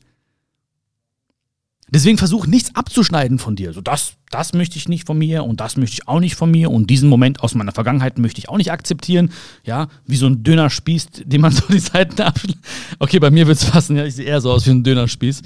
Deswegen 1.90 2.18
versuch 2.18 2.46
nichts 2.46 2.74
abzuschneiden 2.74 3.38
von 3.38 3.56
dir. 3.56 3.72
So, 3.72 3.80
das, 3.80 4.12
das 4.30 4.52
möchte 4.52 4.76
ich 4.76 4.88
nicht 4.88 5.06
von 5.06 5.16
mir 5.16 5.44
und 5.44 5.60
das 5.60 5.76
möchte 5.76 5.94
ich 5.94 6.08
auch 6.08 6.20
nicht 6.20 6.34
von 6.34 6.50
mir 6.50 6.70
und 6.70 6.90
diesen 6.90 7.08
Moment 7.08 7.40
aus 7.40 7.54
meiner 7.54 7.72
Vergangenheit 7.72 8.18
möchte 8.18 8.38
ich 8.38 8.48
auch 8.48 8.58
nicht 8.58 8.70
akzeptieren. 8.70 9.30
Ja, 9.64 9.88
wie 10.06 10.16
so 10.16 10.26
ein 10.26 10.42
Dönerspieß, 10.42 11.08
den 11.24 11.40
man 11.40 11.52
so 11.52 11.62
die 11.68 11.78
Seiten 11.78 12.20
abschneidet. 12.20 12.60
Okay, 12.98 13.18
bei 13.18 13.30
mir 13.30 13.46
wird 13.46 13.58
es 13.58 13.64
passen. 13.64 13.96
Ja, 13.96 14.04
ich 14.04 14.16
sehe 14.16 14.26
eher 14.26 14.40
so 14.40 14.52
aus 14.52 14.66
wie 14.66 14.70
ein 14.70 14.84
Dönerspieß 14.84 15.42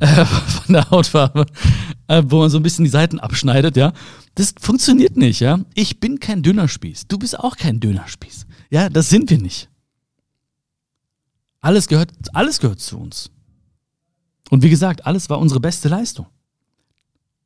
äh, 0.00 0.24
von 0.24 0.72
der 0.72 0.90
Hautfarbe, 0.90 1.46
äh, 2.08 2.22
wo 2.26 2.40
man 2.40 2.50
so 2.50 2.58
ein 2.58 2.62
bisschen 2.62 2.84
die 2.84 2.90
Seiten 2.90 3.20
abschneidet. 3.20 3.76
Ja, 3.76 3.92
das 4.34 4.54
funktioniert 4.58 5.16
nicht. 5.16 5.40
Ja, 5.40 5.60
ich 5.74 6.00
bin 6.00 6.20
kein 6.20 6.42
Dönerspieß. 6.42 7.06
Du 7.08 7.18
bist 7.18 7.38
auch 7.38 7.56
kein 7.56 7.80
Dönerspieß. 7.80 8.46
Ja, 8.70 8.88
das 8.88 9.10
sind 9.10 9.28
wir 9.28 9.38
nicht. 9.38 9.68
Alles 11.60 11.86
gehört, 11.86 12.10
alles 12.32 12.58
gehört 12.58 12.80
zu 12.80 12.98
uns. 12.98 13.30
Und 14.52 14.62
wie 14.62 14.68
gesagt, 14.68 15.06
alles 15.06 15.30
war 15.30 15.38
unsere 15.38 15.60
beste 15.60 15.88
Leistung. 15.88 16.26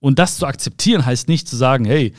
Und 0.00 0.18
das 0.18 0.38
zu 0.38 0.44
akzeptieren 0.44 1.06
heißt 1.06 1.28
nicht 1.28 1.46
zu 1.46 1.54
sagen, 1.54 1.84
hey, 1.84 2.12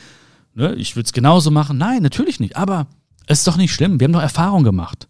ne, 0.54 0.74
ich 0.76 0.96
würde 0.96 1.04
es 1.04 1.12
genauso 1.12 1.50
machen. 1.50 1.76
Nein, 1.76 2.02
natürlich 2.02 2.40
nicht. 2.40 2.56
Aber 2.56 2.86
es 3.26 3.40
ist 3.40 3.46
doch 3.46 3.58
nicht 3.58 3.74
schlimm. 3.74 4.00
Wir 4.00 4.06
haben 4.06 4.14
doch 4.14 4.22
Erfahrung 4.22 4.64
gemacht. 4.64 5.06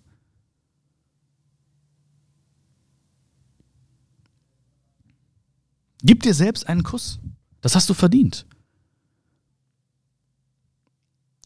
Gib 6.02 6.24
dir 6.24 6.34
selbst 6.34 6.68
einen 6.68 6.82
Kuss. 6.82 7.20
Das 7.60 7.76
hast 7.76 7.88
du 7.88 7.94
verdient. 7.94 8.46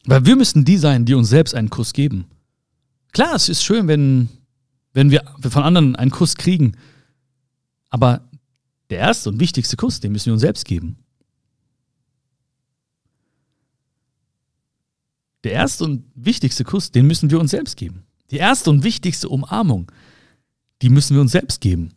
Weil 0.05 0.25
wir 0.25 0.35
müssen 0.35 0.65
die 0.65 0.77
sein, 0.77 1.05
die 1.05 1.13
uns 1.13 1.29
selbst 1.29 1.53
einen 1.53 1.69
Kuss 1.69 1.93
geben. 1.93 2.25
Klar, 3.11 3.35
es 3.35 3.47
ist 3.47 3.63
schön, 3.63 3.87
wenn, 3.87 4.27
wenn 4.91 5.11
wir 5.11 5.23
von 5.51 5.61
anderen 5.61 5.95
einen 5.95 6.09
Kuss 6.09 6.33
kriegen. 6.33 6.75
Aber 7.93 8.27
der 8.89 8.97
erste 8.97 9.29
und 9.29 9.39
wichtigste 9.39 9.77
Kuss, 9.77 9.99
den 9.99 10.11
müssen 10.13 10.25
wir 10.25 10.33
uns 10.33 10.41
selbst 10.41 10.65
geben. 10.65 10.97
Der 15.43 15.51
erste 15.51 15.83
und 15.83 16.03
wichtigste 16.15 16.63
Kuss, 16.63 16.89
den 16.89 17.05
müssen 17.05 17.29
wir 17.29 17.39
uns 17.39 17.51
selbst 17.51 17.77
geben. 17.77 18.03
Die 18.31 18.37
erste 18.37 18.71
und 18.71 18.83
wichtigste 18.83 19.29
Umarmung, 19.29 19.91
die 20.81 20.89
müssen 20.89 21.13
wir 21.13 21.21
uns 21.21 21.33
selbst 21.33 21.61
geben. 21.61 21.93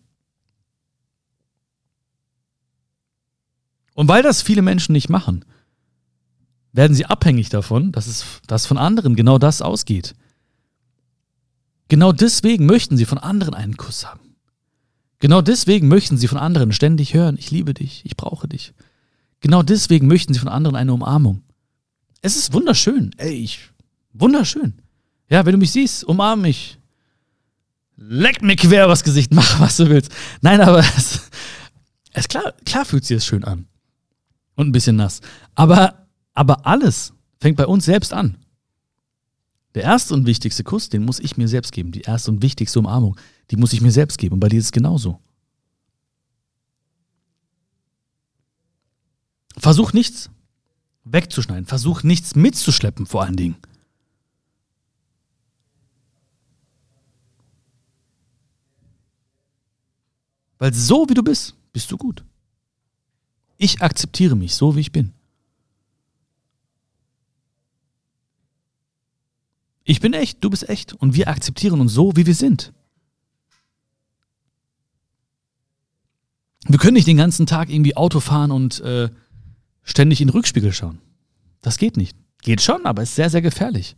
Und 3.95 4.09
weil 4.09 4.23
das 4.23 4.43
viele 4.43 4.61
Menschen 4.61 4.93
nicht 4.93 5.09
machen, 5.09 5.47
werden 6.73 6.95
sie 6.95 7.07
abhängig 7.07 7.49
davon, 7.49 7.91
dass 7.93 8.07
es 8.07 8.43
dass 8.47 8.67
von 8.67 8.77
anderen 8.77 9.17
genau 9.17 9.39
das 9.39 9.63
ausgeht. 9.63 10.15
Genau 11.89 12.13
deswegen 12.13 12.67
möchten 12.67 12.99
sie 12.99 13.07
von 13.07 13.17
anderen 13.17 13.55
einen 13.55 13.79
Kuss 13.79 14.05
haben. 14.05 14.26
Genau 15.19 15.41
deswegen 15.41 15.89
möchten 15.89 16.19
sie 16.19 16.29
von 16.29 16.39
anderen 16.39 16.73
ständig 16.73 17.15
hören, 17.15 17.37
ich 17.39 17.51
liebe 17.51 17.75
dich, 17.75 18.03
ich 18.05 18.17
brauche 18.17 18.49
dich. 18.49 18.75
Genau 19.41 19.63
deswegen 19.63 20.07
möchten 20.07 20.35
sie 20.35 20.41
von 20.41 20.49
anderen 20.49 20.77
eine 20.77 20.93
Umarmung. 20.93 21.43
Es 22.23 22.37
ist 22.37 22.53
wunderschön, 22.53 23.13
ey, 23.17 23.33
ich, 23.33 23.71
wunderschön. 24.13 24.75
Ja, 25.29 25.45
wenn 25.45 25.53
du 25.53 25.59
mich 25.59 25.73
siehst, 25.73 26.05
umarm 26.05 26.43
mich. 26.43 26.79
Leck 27.97 28.43
mir 28.43 28.57
quer 28.57 28.85
übers 28.85 29.05
Gesicht, 29.05 29.33
mach 29.35 29.61
was 29.61 29.77
du 29.77 29.89
willst. 29.89 30.13
Nein, 30.41 30.61
aber 30.61 30.79
es, 30.97 31.31
es 32.13 32.29
klar, 32.29 32.55
klar 32.65 32.85
fühlt 32.85 33.05
sich 33.05 33.17
das 33.17 33.27
schön 33.27 33.45
an. 33.45 33.67
Und 34.55 34.69
ein 34.69 34.73
bisschen 34.73 34.97
nass. 34.97 35.21
Aber, 35.55 36.07
aber 36.35 36.67
alles 36.67 37.13
fängt 37.41 37.57
bei 37.57 37.67
uns 37.67 37.85
selbst 37.85 38.13
an. 38.13 38.39
Der 39.77 39.83
erste 39.83 40.15
und 40.15 40.25
wichtigste 40.25 40.65
Kuss, 40.65 40.89
den 40.89 41.05
muss 41.05 41.21
ich 41.21 41.37
mir 41.37 41.49
selbst 41.49 41.71
geben. 41.71 41.93
Die 41.93 42.01
erste 42.01 42.31
und 42.31 42.41
wichtigste 42.41 42.79
Umarmung, 42.79 43.21
die 43.51 43.57
muss 43.57 43.75
ich 43.75 43.83
mir 43.83 43.91
selbst 43.91 44.17
geben. 44.17 44.33
Und 44.33 44.41
bei 44.41 44.49
dir 44.49 44.59
ist 44.59 44.65
es 44.65 44.73
genauso. 44.73 45.21
Versuch 49.59 49.93
nichts 49.93 50.31
wegzuschneiden. 51.05 51.67
Versuch 51.67 52.05
nichts 52.05 52.35
mitzuschleppen, 52.35 53.05
vor 53.05 53.23
allen 53.23 53.37
Dingen. 53.37 53.57
Weil 60.59 60.73
so 60.73 61.07
wie 61.11 61.15
du 61.15 61.23
bist, 61.23 61.55
bist 61.75 61.93
du 61.93 61.99
gut. 61.99 62.25
Ich 63.59 63.83
akzeptiere 63.83 64.37
mich 64.37 64.55
so, 64.55 64.75
wie 64.75 64.81
ich 64.81 64.93
bin. 64.93 65.13
Ich 69.89 70.01
bin 70.01 70.15
echt, 70.15 70.43
du 70.43 70.51
bist 70.51 70.69
echt 70.69 70.95
und 70.95 71.15
wir 71.15 71.29
akzeptieren 71.29 71.81
uns 71.81 71.95
so, 71.95 72.17
wie 72.17 72.27
wir 72.27 72.35
sind. 72.35 72.73
Wir 76.67 76.81
können 76.81 76.95
nicht 76.95 77.07
den 77.07 77.17
ganzen 77.17 77.47
Tag 77.47 77.71
irgendwie 77.71 77.97
Auto 77.97 78.19
fahren 78.19 78.51
und 78.51 78.81
äh, 78.81 79.09
ständig 79.85 80.21
in 80.21 80.27
den 80.27 80.33
Rückspiegel 80.33 80.73
schauen. 80.73 80.99
Das 81.63 81.79
geht 81.79 81.97
nicht. 81.97 82.17
Geht 82.43 82.63
schon, 82.63 82.85
aber 82.85 83.05
ist 83.05 83.15
sehr, 83.15 83.31
sehr 83.31 83.43
gefährlich. 83.43 83.95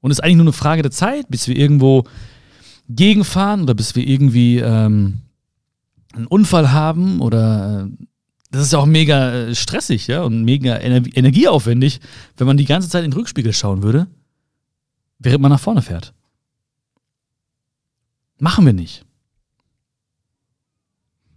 Und 0.00 0.12
ist 0.12 0.24
eigentlich 0.24 0.36
nur 0.36 0.46
eine 0.46 0.54
Frage 0.54 0.80
der 0.80 0.90
Zeit, 0.90 1.26
bis 1.28 1.46
wir 1.46 1.56
irgendwo 1.56 2.04
gegenfahren 2.88 3.60
oder 3.60 3.74
bis 3.74 3.94
wir 3.94 4.08
irgendwie 4.08 4.60
ähm, 4.60 5.18
einen 6.14 6.26
Unfall 6.26 6.72
haben 6.72 7.20
oder 7.20 7.86
äh, 7.86 8.04
das 8.50 8.62
ist 8.62 8.72
ja 8.72 8.78
auch 8.78 8.86
mega 8.86 9.30
äh, 9.30 9.54
stressig, 9.54 10.06
ja, 10.06 10.22
und 10.22 10.42
mega 10.44 10.74
ener 10.76 11.02
energieaufwendig, 11.14 12.00
wenn 12.38 12.46
man 12.46 12.56
die 12.56 12.64
ganze 12.64 12.88
Zeit 12.88 13.04
in 13.04 13.10
den 13.10 13.18
Rückspiegel 13.18 13.52
schauen 13.52 13.82
würde 13.82 14.08
während 15.20 15.42
man 15.42 15.52
nach 15.52 15.60
vorne 15.60 15.82
fährt. 15.82 16.12
Machen 18.38 18.66
wir 18.66 18.72
nicht. 18.72 19.04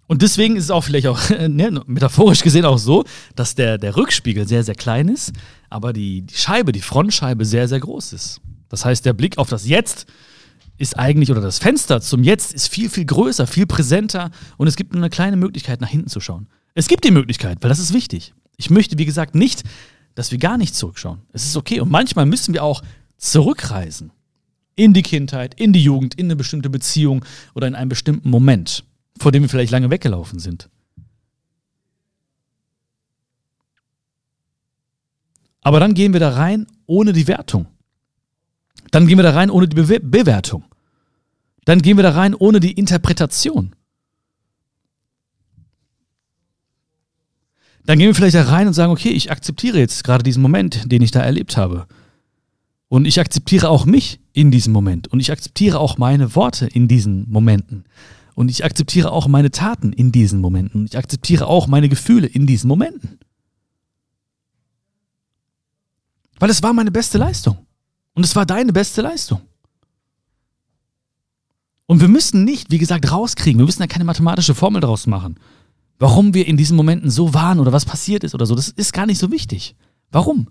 Und 0.08 0.22
deswegen 0.22 0.56
ist 0.56 0.66
es 0.66 0.72
auch 0.72 0.84
vielleicht 0.84 1.08
auch 1.08 1.30
ne, 1.30 1.82
metaphorisch 1.86 2.42
gesehen 2.42 2.66
auch 2.66 2.78
so, 2.78 3.04
dass 3.36 3.56
der, 3.56 3.78
der 3.78 3.96
Rückspiegel 3.96 4.48
sehr, 4.48 4.64
sehr 4.64 4.76
klein 4.76 5.10
ist, 5.10 5.34
aber 5.70 5.94
die, 5.94 6.22
die 6.24 6.36
Scheibe, 6.36 6.72
die 6.72 6.82
Frontscheibe 6.82 7.46
sehr, 7.46 7.68
sehr 7.68 7.80
groß 7.80 8.14
ist. 8.14 8.42
Das 8.70 8.86
heißt, 8.86 9.06
der 9.06 9.14
Blick 9.14 9.38
auf 9.38 9.50
das 9.50 9.68
Jetzt 9.68 10.08
ist 10.78 10.98
eigentlich, 10.98 11.30
oder 11.32 11.42
das 11.42 11.60
Fenster 11.60 12.02
zum 12.02 12.24
Jetzt 12.24 12.54
ist 12.54 12.68
viel, 12.68 12.90
viel 12.90 13.06
größer, 13.06 13.48
viel 13.48 13.66
präsenter 13.66 14.32
und 14.58 14.68
es 14.68 14.76
gibt 14.76 14.94
nur 14.94 15.02
eine 15.02 15.10
kleine 15.10 15.38
Möglichkeit, 15.38 15.82
nach 15.82 15.90
hinten 15.90 16.10
zu 16.10 16.20
schauen. 16.20 16.48
Es 16.74 16.88
gibt 16.88 17.04
die 17.04 17.12
Möglichkeit, 17.12 17.60
weil 17.62 17.70
das 17.70 17.80
ist 17.80 17.94
wichtig. 17.94 18.34
Ich 18.58 18.70
möchte, 18.70 18.98
wie 18.98 19.06
gesagt, 19.06 19.36
nicht, 19.36 19.64
dass 20.16 20.32
wir 20.32 20.38
gar 20.38 20.58
nicht 20.58 20.76
zurückschauen. 20.76 21.22
Es 21.32 21.46
ist 21.46 21.56
okay 21.56 21.80
und 21.80 21.92
manchmal 21.92 22.26
müssen 22.26 22.54
wir 22.54 22.64
auch 22.64 22.82
zurückreisen. 23.24 24.12
In 24.76 24.94
die 24.94 25.04
Kindheit, 25.04 25.60
in 25.60 25.72
die 25.72 25.84
Jugend, 25.84 26.16
in 26.16 26.26
eine 26.26 26.36
bestimmte 26.36 26.70
Beziehung 26.70 27.24
oder 27.54 27.68
in 27.68 27.76
einen 27.76 27.90
bestimmten 27.90 28.30
Moment, 28.30 28.84
vor 29.20 29.32
dem 29.32 29.44
wir 29.44 29.50
vielleicht 29.50 29.72
lange 29.72 29.90
weggelaufen 29.90 30.40
sind. 30.40 30.70
Aber 35.62 35.80
dann 35.80 35.94
gehen 35.94 36.12
wir 36.12 36.20
da 36.20 36.30
rein 36.30 36.68
ohne 36.88 37.14
die 37.14 37.28
Wertung. 37.28 37.68
Dann 38.92 39.08
gehen 39.08 39.18
wir 39.18 39.24
da 39.24 39.32
rein 39.32 39.50
ohne 39.50 39.68
die 39.68 39.76
Be 39.76 40.00
Bewertung. 40.00 40.66
Dann 41.66 41.82
gehen 41.82 41.98
wir 41.98 42.04
da 42.04 42.12
rein 42.12 42.36
ohne 42.36 42.60
die 42.60 42.74
Interpretation. 42.74 43.74
Dann 47.86 48.00
gehen 48.00 48.08
wir 48.08 48.16
vielleicht 48.16 48.36
da 48.36 48.44
rein 48.44 48.68
und 48.68 48.74
sagen, 48.74 48.92
okay, 48.92 49.10
ich 49.10 49.32
akzeptiere 49.32 49.78
jetzt 49.78 50.04
gerade 50.04 50.24
diesen 50.24 50.42
Moment, 50.42 50.92
den 50.92 51.02
ich 51.02 51.12
da 51.12 51.22
erlebt 51.22 51.56
habe. 51.56 51.88
Und 52.94 53.06
ich 53.06 53.20
akzeptiere 53.20 53.70
auch 53.70 53.86
mich 53.86 54.20
in 54.34 54.52
diesem 54.52 54.72
Moment. 54.72 55.08
Und 55.08 55.20
ich 55.20 55.32
akzeptiere 55.32 55.80
auch 55.80 55.98
meine 55.98 56.36
Worte 56.36 56.68
in 56.68 56.88
diesen 56.88 57.28
Momenten. 57.28 57.86
Und 58.36 58.52
ich 58.52 58.64
akzeptiere 58.64 59.12
auch 59.12 59.28
meine 59.28 59.50
Taten 59.50 59.94
in 59.94 60.12
diesen 60.12 60.40
Momenten. 60.42 60.82
Und 60.82 60.92
ich 60.92 60.98
akzeptiere 61.00 61.48
auch 61.48 61.66
meine 61.66 61.90
Gefühle 61.90 62.28
in 62.28 62.46
diesen 62.46 62.68
Momenten. 62.68 63.18
Weil 66.38 66.52
es 66.52 66.62
war 66.62 66.72
meine 66.72 66.92
beste 66.92 67.18
Leistung. 67.18 67.58
Und 68.14 68.26
es 68.26 68.36
war 68.36 68.46
deine 68.46 68.72
beste 68.72 69.02
Leistung. 69.02 69.42
Und 71.88 72.00
wir 72.00 72.10
müssen 72.10 72.44
nicht, 72.44 72.70
wie 72.70 72.78
gesagt, 72.78 73.12
rauskriegen. 73.12 73.58
Wir 73.58 73.66
müssen 73.66 73.82
da 73.82 73.88
keine 73.88 74.06
mathematische 74.06 74.54
Formel 74.54 74.82
draus 74.82 75.08
machen. 75.08 75.40
Warum 75.98 76.36
wir 76.36 76.46
in 76.48 76.58
diesen 76.58 76.78
Momenten 76.78 77.10
so 77.10 77.34
waren 77.34 77.60
oder 77.60 77.72
was 77.72 77.86
passiert 77.86 78.24
ist 78.24 78.36
oder 78.36 78.46
so. 78.46 78.54
Das 78.54 78.70
ist 78.70 78.94
gar 78.94 79.08
nicht 79.08 79.18
so 79.18 79.32
wichtig. 79.32 79.76
Warum? 80.12 80.50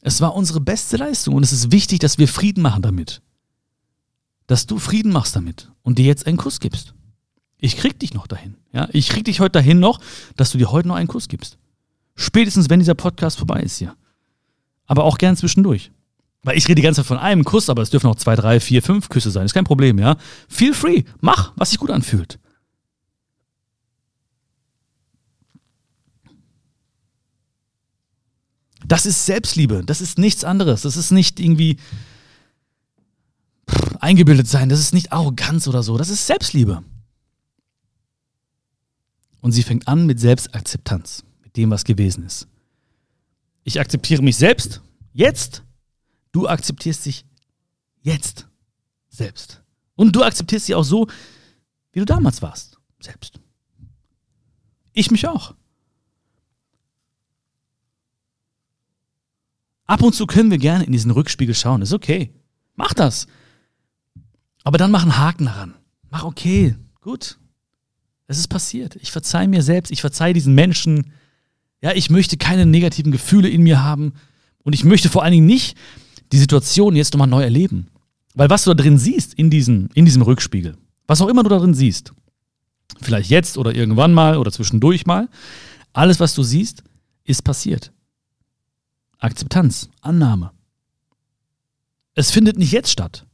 Es 0.00 0.20
war 0.20 0.34
unsere 0.34 0.60
beste 0.60 0.96
Leistung 0.96 1.34
und 1.34 1.42
es 1.42 1.52
ist 1.52 1.72
wichtig, 1.72 1.98
dass 1.98 2.18
wir 2.18 2.28
Frieden 2.28 2.62
machen 2.62 2.82
damit. 2.82 3.20
dass 4.46 4.66
du 4.66 4.78
Frieden 4.78 5.12
machst 5.12 5.36
damit 5.36 5.70
und 5.82 5.98
dir 5.98 6.06
jetzt 6.06 6.26
einen 6.26 6.38
Kuss 6.38 6.58
gibst. 6.58 6.94
Ich 7.58 7.76
krieg 7.76 7.98
dich 8.00 8.14
noch 8.14 8.26
dahin. 8.26 8.56
Ja, 8.72 8.88
ich 8.92 9.08
krieg 9.10 9.24
dich 9.26 9.40
heute 9.40 9.52
dahin 9.52 9.78
noch, 9.78 10.00
dass 10.36 10.50
du 10.50 10.58
dir 10.58 10.70
heute 10.72 10.88
noch 10.88 10.94
einen 10.94 11.06
Kuss 11.08 11.28
gibst. 11.28 11.58
Spätestens, 12.16 12.70
wenn 12.70 12.80
dieser 12.80 12.94
Podcast 12.94 13.36
vorbei 13.36 13.60
ist 13.60 13.76
hier. 13.76 13.94
Aber 14.86 15.04
auch 15.04 15.18
gern 15.18 15.36
zwischendurch. 15.36 15.90
Weil 16.44 16.56
ich 16.56 16.64
rede 16.66 16.76
die 16.76 16.82
ganze 16.82 17.02
Zeit 17.02 17.06
von 17.08 17.18
einem 17.18 17.44
Kuss, 17.44 17.68
aber 17.68 17.82
es 17.82 17.90
dürfen 17.90 18.06
auch 18.06 18.16
zwei, 18.16 18.36
drei, 18.36 18.58
vier, 18.58 18.82
fünf 18.82 19.10
Küsse 19.10 19.30
sein. 19.30 19.44
Ist 19.44 19.52
kein 19.52 19.64
Problem, 19.64 19.98
ja. 19.98 20.16
Feel 20.48 20.72
free. 20.72 21.02
Mach, 21.20 21.52
was 21.56 21.70
sich 21.70 21.78
gut 21.78 21.90
anfühlt. 21.90 22.38
Das 28.88 29.04
ist 29.04 29.26
Selbstliebe. 29.26 29.84
Das 29.84 30.00
ist 30.00 30.18
nichts 30.18 30.44
anderes. 30.44 30.82
Das 30.82 30.96
ist 30.96 31.10
nicht 31.10 31.38
irgendwie 31.40 31.76
eingebildet 34.00 34.48
sein. 34.48 34.70
Das 34.70 34.80
ist 34.80 34.94
nicht 34.94 35.12
Arroganz 35.12 35.68
oder 35.68 35.82
so. 35.82 35.98
Das 35.98 36.08
ist 36.08 36.26
Selbstliebe. 36.26 36.82
Und 39.40 39.52
sie 39.52 39.62
fängt 39.62 39.86
an 39.86 40.06
mit 40.06 40.18
Selbstakzeptanz, 40.18 41.22
mit 41.42 41.56
dem, 41.56 41.70
was 41.70 41.84
gewesen 41.84 42.24
ist. 42.24 42.48
Ich 43.62 43.78
akzeptiere 43.78 44.22
mich 44.22 44.36
selbst 44.36 44.80
jetzt. 45.12 45.62
Du 46.32 46.48
akzeptierst 46.48 47.04
dich 47.04 47.26
jetzt 48.00 48.48
selbst. 49.08 49.62
Und 49.96 50.16
du 50.16 50.22
akzeptierst 50.22 50.68
dich 50.68 50.74
auch 50.74 50.82
so, 50.82 51.08
wie 51.92 52.00
du 52.00 52.06
damals 52.06 52.40
warst, 52.40 52.78
selbst. 53.00 53.38
Ich 54.92 55.10
mich 55.10 55.28
auch. 55.28 55.54
Ab 59.88 60.02
und 60.02 60.14
zu 60.14 60.26
können 60.26 60.50
wir 60.50 60.58
gerne 60.58 60.84
in 60.84 60.92
diesen 60.92 61.10
Rückspiegel 61.10 61.54
schauen. 61.54 61.80
Ist 61.80 61.94
okay. 61.94 62.30
Mach 62.76 62.92
das. 62.92 63.26
Aber 64.62 64.76
dann 64.76 64.90
mach 64.90 65.02
einen 65.02 65.16
Haken 65.16 65.46
daran. 65.46 65.74
Mach 66.10 66.24
okay. 66.24 66.76
Gut. 67.00 67.38
Es 68.26 68.38
ist 68.38 68.48
passiert. 68.48 68.96
Ich 68.96 69.10
verzeih 69.10 69.46
mir 69.46 69.62
selbst. 69.62 69.90
Ich 69.90 70.02
verzeih 70.02 70.34
diesen 70.34 70.54
Menschen. 70.54 71.12
Ja, 71.80 71.92
ich 71.92 72.10
möchte 72.10 72.36
keine 72.36 72.66
negativen 72.66 73.12
Gefühle 73.12 73.48
in 73.48 73.62
mir 73.62 73.82
haben. 73.82 74.12
Und 74.62 74.74
ich 74.74 74.84
möchte 74.84 75.08
vor 75.08 75.22
allen 75.22 75.32
Dingen 75.32 75.46
nicht 75.46 75.78
die 76.32 76.38
Situation 76.38 76.94
jetzt 76.94 77.14
nochmal 77.14 77.26
neu 77.26 77.42
erleben. 77.42 77.86
Weil 78.34 78.50
was 78.50 78.64
du 78.64 78.74
da 78.74 78.82
drin 78.82 78.98
siehst, 78.98 79.32
in 79.34 79.48
diesem, 79.48 79.88
in 79.94 80.04
diesem 80.04 80.20
Rückspiegel, 80.20 80.76
was 81.06 81.22
auch 81.22 81.28
immer 81.28 81.42
du 81.42 81.48
da 81.48 81.58
drin 81.58 81.72
siehst, 81.72 82.12
vielleicht 83.00 83.30
jetzt 83.30 83.56
oder 83.56 83.74
irgendwann 83.74 84.12
mal 84.12 84.36
oder 84.36 84.52
zwischendurch 84.52 85.06
mal, 85.06 85.30
alles, 85.94 86.20
was 86.20 86.34
du 86.34 86.42
siehst, 86.42 86.84
ist 87.24 87.42
passiert. 87.42 87.90
Akzeptanz, 89.18 89.90
Annahme. 90.00 90.52
Es 92.14 92.30
findet 92.30 92.58
nicht 92.58 92.72
jetzt 92.72 92.90
statt. 92.90 93.26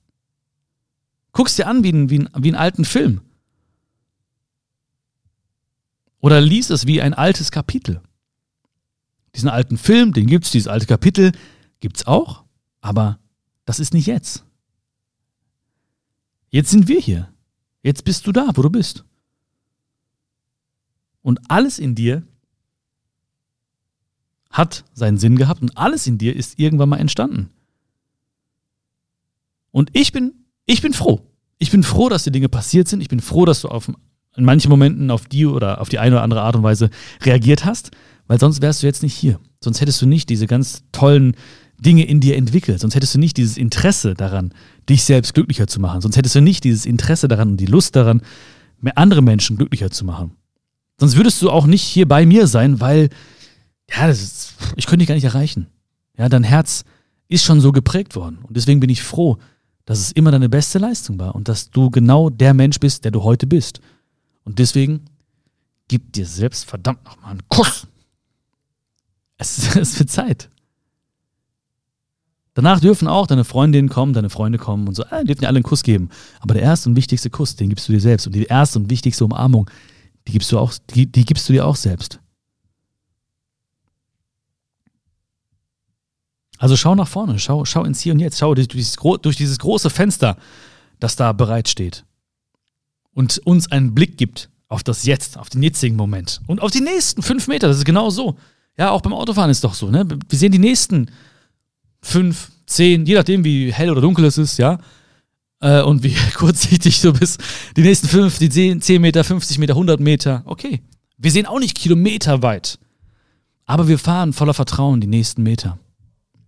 Guck's 1.32 1.56
dir 1.56 1.66
an 1.66 1.82
wie, 1.82 1.92
wie, 2.10 2.26
wie 2.36 2.48
einen 2.48 2.54
alten 2.54 2.84
Film. 2.84 3.20
Oder 6.20 6.40
lies 6.40 6.70
es 6.70 6.86
wie 6.86 7.02
ein 7.02 7.12
altes 7.12 7.50
Kapitel. 7.50 8.00
Diesen 9.34 9.48
alten 9.48 9.76
Film, 9.76 10.12
den 10.12 10.26
gibt's, 10.26 10.50
dieses 10.50 10.68
alte 10.68 10.86
Kapitel 10.86 11.32
gibt's 11.80 12.06
auch, 12.06 12.44
aber 12.80 13.18
das 13.64 13.80
ist 13.80 13.92
nicht 13.92 14.06
jetzt. 14.06 14.44
Jetzt 16.50 16.70
sind 16.70 16.88
wir 16.88 17.00
hier. 17.00 17.32
Jetzt 17.82 18.04
bist 18.04 18.26
du 18.26 18.32
da, 18.32 18.50
wo 18.54 18.62
du 18.62 18.70
bist. 18.70 19.04
Und 21.20 21.40
alles 21.50 21.78
in 21.78 21.94
dir 21.94 22.26
hat 24.54 24.84
seinen 24.94 25.18
Sinn 25.18 25.36
gehabt 25.36 25.62
und 25.62 25.76
alles 25.76 26.06
in 26.06 26.16
dir 26.16 26.34
ist 26.34 26.60
irgendwann 26.60 26.88
mal 26.88 26.98
entstanden. 26.98 27.50
Und 29.72 29.90
ich 29.92 30.12
bin, 30.12 30.32
ich 30.64 30.80
bin 30.80 30.92
froh. 30.92 31.20
Ich 31.58 31.72
bin 31.72 31.82
froh, 31.82 32.08
dass 32.08 32.22
die 32.22 32.30
Dinge 32.30 32.48
passiert 32.48 32.86
sind. 32.86 33.00
Ich 33.00 33.08
bin 33.08 33.18
froh, 33.18 33.44
dass 33.44 33.62
du 33.62 33.68
auf, 33.68 33.90
in 34.36 34.44
manchen 34.44 34.70
Momenten 34.70 35.10
auf 35.10 35.26
die 35.26 35.44
oder 35.44 35.80
auf 35.80 35.88
die 35.88 35.98
eine 35.98 36.14
oder 36.14 36.22
andere 36.22 36.42
Art 36.42 36.54
und 36.54 36.62
Weise 36.62 36.90
reagiert 37.22 37.64
hast, 37.64 37.90
weil 38.28 38.38
sonst 38.38 38.62
wärst 38.62 38.82
du 38.82 38.86
jetzt 38.86 39.02
nicht 39.02 39.14
hier. 39.14 39.40
Sonst 39.60 39.80
hättest 39.80 40.00
du 40.00 40.06
nicht 40.06 40.28
diese 40.28 40.46
ganz 40.46 40.84
tollen 40.92 41.34
Dinge 41.80 42.04
in 42.04 42.20
dir 42.20 42.36
entwickelt. 42.36 42.78
Sonst 42.78 42.94
hättest 42.94 43.16
du 43.16 43.18
nicht 43.18 43.36
dieses 43.36 43.56
Interesse 43.56 44.14
daran, 44.14 44.54
dich 44.88 45.02
selbst 45.02 45.34
glücklicher 45.34 45.66
zu 45.66 45.80
machen. 45.80 46.00
Sonst 46.00 46.16
hättest 46.16 46.36
du 46.36 46.40
nicht 46.40 46.62
dieses 46.62 46.86
Interesse 46.86 47.26
daran 47.26 47.50
und 47.50 47.56
die 47.56 47.66
Lust 47.66 47.96
daran, 47.96 48.22
mehr 48.80 48.96
andere 48.96 49.20
Menschen 49.20 49.56
glücklicher 49.56 49.90
zu 49.90 50.04
machen. 50.04 50.36
Sonst 51.00 51.16
würdest 51.16 51.42
du 51.42 51.50
auch 51.50 51.66
nicht 51.66 51.82
hier 51.82 52.06
bei 52.06 52.24
mir 52.24 52.46
sein, 52.46 52.80
weil 52.80 53.08
ja, 53.90 54.06
das 54.06 54.22
ist, 54.22 54.54
ich 54.76 54.86
könnte 54.86 54.98
dich 54.98 55.08
gar 55.08 55.14
nicht 55.14 55.24
erreichen. 55.24 55.66
Ja, 56.16 56.28
dein 56.28 56.44
Herz 56.44 56.84
ist 57.28 57.44
schon 57.44 57.60
so 57.60 57.72
geprägt 57.72 58.16
worden. 58.16 58.38
Und 58.42 58.56
deswegen 58.56 58.80
bin 58.80 58.90
ich 58.90 59.02
froh, 59.02 59.38
dass 59.84 59.98
es 59.98 60.12
immer 60.12 60.30
deine 60.30 60.48
beste 60.48 60.78
Leistung 60.78 61.18
war 61.18 61.34
und 61.34 61.48
dass 61.48 61.70
du 61.70 61.90
genau 61.90 62.30
der 62.30 62.54
Mensch 62.54 62.80
bist, 62.80 63.04
der 63.04 63.10
du 63.10 63.22
heute 63.22 63.46
bist. 63.46 63.80
Und 64.44 64.58
deswegen 64.58 65.04
gib 65.88 66.12
dir 66.12 66.26
selbst 66.26 66.64
verdammt 66.64 67.04
nochmal 67.04 67.32
einen 67.32 67.48
Kuss. 67.48 67.86
Es, 69.36 69.76
es 69.76 69.98
wird 69.98 70.10
Zeit. 70.10 70.48
Danach 72.54 72.78
dürfen 72.78 73.08
auch 73.08 73.26
deine 73.26 73.44
Freundinnen 73.44 73.88
kommen, 73.88 74.12
deine 74.12 74.30
Freunde 74.30 74.58
kommen 74.58 74.86
und 74.86 74.94
so, 74.94 75.02
äh, 75.04 75.24
dürfen 75.24 75.40
dir 75.40 75.48
alle 75.48 75.56
einen 75.56 75.64
Kuss 75.64 75.82
geben. 75.82 76.08
Aber 76.38 76.54
der 76.54 76.62
erste 76.62 76.88
und 76.88 76.96
wichtigste 76.96 77.28
Kuss, 77.28 77.56
den 77.56 77.68
gibst 77.68 77.88
du 77.88 77.92
dir 77.92 78.00
selbst. 78.00 78.28
Und 78.28 78.34
die 78.34 78.44
erste 78.44 78.78
und 78.78 78.90
wichtigste 78.90 79.24
Umarmung, 79.24 79.68
die 80.28 80.32
gibst 80.32 80.52
du 80.52 80.58
auch, 80.58 80.72
die, 80.94 81.10
die 81.10 81.24
gibst 81.24 81.48
du 81.48 81.52
dir 81.52 81.66
auch 81.66 81.76
selbst. 81.76 82.20
Also 86.58 86.76
schau 86.76 86.94
nach 86.94 87.08
vorne, 87.08 87.38
schau, 87.38 87.64
schau 87.64 87.84
ins 87.84 88.00
Hier 88.00 88.12
und 88.12 88.20
Jetzt, 88.20 88.38
schau 88.38 88.54
durch 88.54 88.68
dieses, 88.68 88.96
durch 89.22 89.36
dieses 89.36 89.58
große 89.58 89.90
Fenster, 89.90 90.36
das 91.00 91.16
da 91.16 91.32
bereitsteht. 91.32 92.04
Und 93.12 93.38
uns 93.38 93.70
einen 93.70 93.94
Blick 93.94 94.16
gibt 94.16 94.50
auf 94.68 94.82
das 94.82 95.04
Jetzt, 95.04 95.38
auf 95.38 95.50
den 95.50 95.62
jetzigen 95.62 95.96
Moment 95.96 96.40
und 96.46 96.60
auf 96.60 96.70
die 96.70 96.80
nächsten 96.80 97.22
fünf 97.22 97.48
Meter. 97.48 97.68
Das 97.68 97.78
ist 97.78 97.84
genau 97.84 98.10
so. 98.10 98.36
Ja, 98.76 98.90
auch 98.90 99.02
beim 99.02 99.12
Autofahren 99.12 99.50
ist 99.50 99.62
doch 99.62 99.74
so. 99.74 99.90
Ne? 99.90 100.06
Wir 100.28 100.38
sehen 100.38 100.52
die 100.52 100.58
nächsten 100.58 101.10
fünf, 102.02 102.50
zehn, 102.66 103.06
je 103.06 103.14
nachdem, 103.14 103.44
wie 103.44 103.72
hell 103.72 103.90
oder 103.90 104.00
dunkel 104.00 104.24
es 104.24 104.38
ist, 104.38 104.58
ja. 104.58 104.78
Äh, 105.60 105.82
und 105.82 106.02
wie 106.02 106.14
kurzsichtig 106.34 107.00
du 107.00 107.12
bist. 107.12 107.40
Die 107.76 107.82
nächsten 107.82 108.08
fünf, 108.08 108.38
die 108.38 108.48
zehn, 108.48 108.80
zehn 108.80 109.00
Meter, 109.00 109.22
50 109.22 109.58
Meter, 109.58 109.74
100 109.74 110.00
Meter. 110.00 110.42
Okay. 110.46 110.82
Wir 111.16 111.30
sehen 111.30 111.46
auch 111.46 111.60
nicht 111.60 111.76
Kilometer 111.76 112.42
weit. 112.42 112.78
Aber 113.66 113.88
wir 113.88 113.98
fahren 113.98 114.32
voller 114.32 114.54
Vertrauen 114.54 115.00
die 115.00 115.06
nächsten 115.06 115.42
Meter. 115.42 115.78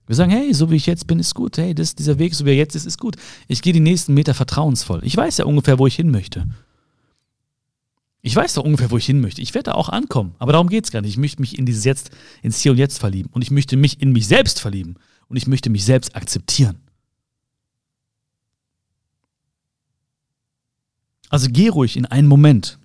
Wir 0.06 0.14
sagen, 0.14 0.30
hey, 0.30 0.54
so 0.54 0.70
wie 0.70 0.76
ich 0.76 0.86
jetzt 0.86 1.06
bin, 1.06 1.18
ist 1.18 1.34
gut. 1.34 1.58
Hey, 1.58 1.74
das, 1.74 1.96
dieser 1.96 2.18
Weg, 2.18 2.34
so 2.34 2.46
wie 2.46 2.50
er 2.50 2.56
jetzt 2.56 2.76
ist, 2.76 2.86
ist 2.86 2.98
gut. 2.98 3.16
Ich 3.48 3.60
gehe 3.60 3.72
die 3.72 3.80
nächsten 3.80 4.14
Meter 4.14 4.34
vertrauensvoll. 4.34 5.00
Ich 5.02 5.16
weiß 5.16 5.38
ja 5.38 5.44
ungefähr, 5.44 5.78
wo 5.78 5.86
ich 5.86 5.96
hin 5.96 6.10
möchte. 6.10 6.46
Ich 8.22 8.34
weiß 8.34 8.54
doch 8.54 8.64
ungefähr, 8.64 8.90
wo 8.90 8.96
ich 8.96 9.06
hin 9.06 9.20
möchte. 9.20 9.42
Ich 9.42 9.54
werde 9.54 9.70
da 9.70 9.74
auch 9.74 9.88
ankommen. 9.88 10.34
Aber 10.38 10.52
darum 10.52 10.68
geht 10.68 10.84
es 10.84 10.92
gar 10.92 11.00
nicht. 11.00 11.10
Ich 11.10 11.16
möchte 11.16 11.40
mich 11.40 11.58
in 11.58 11.66
dieses 11.66 11.84
Jetzt, 11.84 12.10
ins 12.42 12.60
Hier 12.60 12.72
und 12.72 12.78
Jetzt 12.78 12.98
verlieben. 12.98 13.30
Und 13.32 13.42
ich 13.42 13.50
möchte 13.50 13.76
mich 13.76 14.00
in 14.00 14.12
mich 14.12 14.28
selbst 14.28 14.60
verlieben. 14.60 14.96
Und 15.28 15.36
ich 15.36 15.48
möchte 15.48 15.70
mich 15.70 15.84
selbst 15.84 16.14
akzeptieren. 16.14 16.78
Also 21.28 21.48
geh 21.50 21.68
ruhig 21.68 21.96
in 21.96 22.06
einen 22.06 22.28
Moment, 22.28 22.78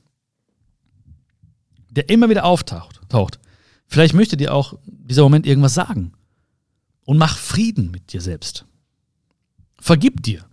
der 1.92 2.10
immer 2.10 2.30
wieder 2.30 2.46
auftaucht. 2.46 3.00
Taucht. 3.10 3.40
Vielleicht 3.86 4.16
möchte 4.16 4.38
dir 4.38 4.56
auch 4.56 4.80
dieser 4.86 5.22
Moment 5.22 5.46
irgendwas 5.46 5.76
sagen 5.76 6.14
und 7.06 7.18
mach 7.18 7.38
Frieden 7.38 7.92
mit 7.92 8.14
dir 8.14 8.22
selbst. 8.22 8.66
Vergib 9.80 10.22
dir. 10.24 10.46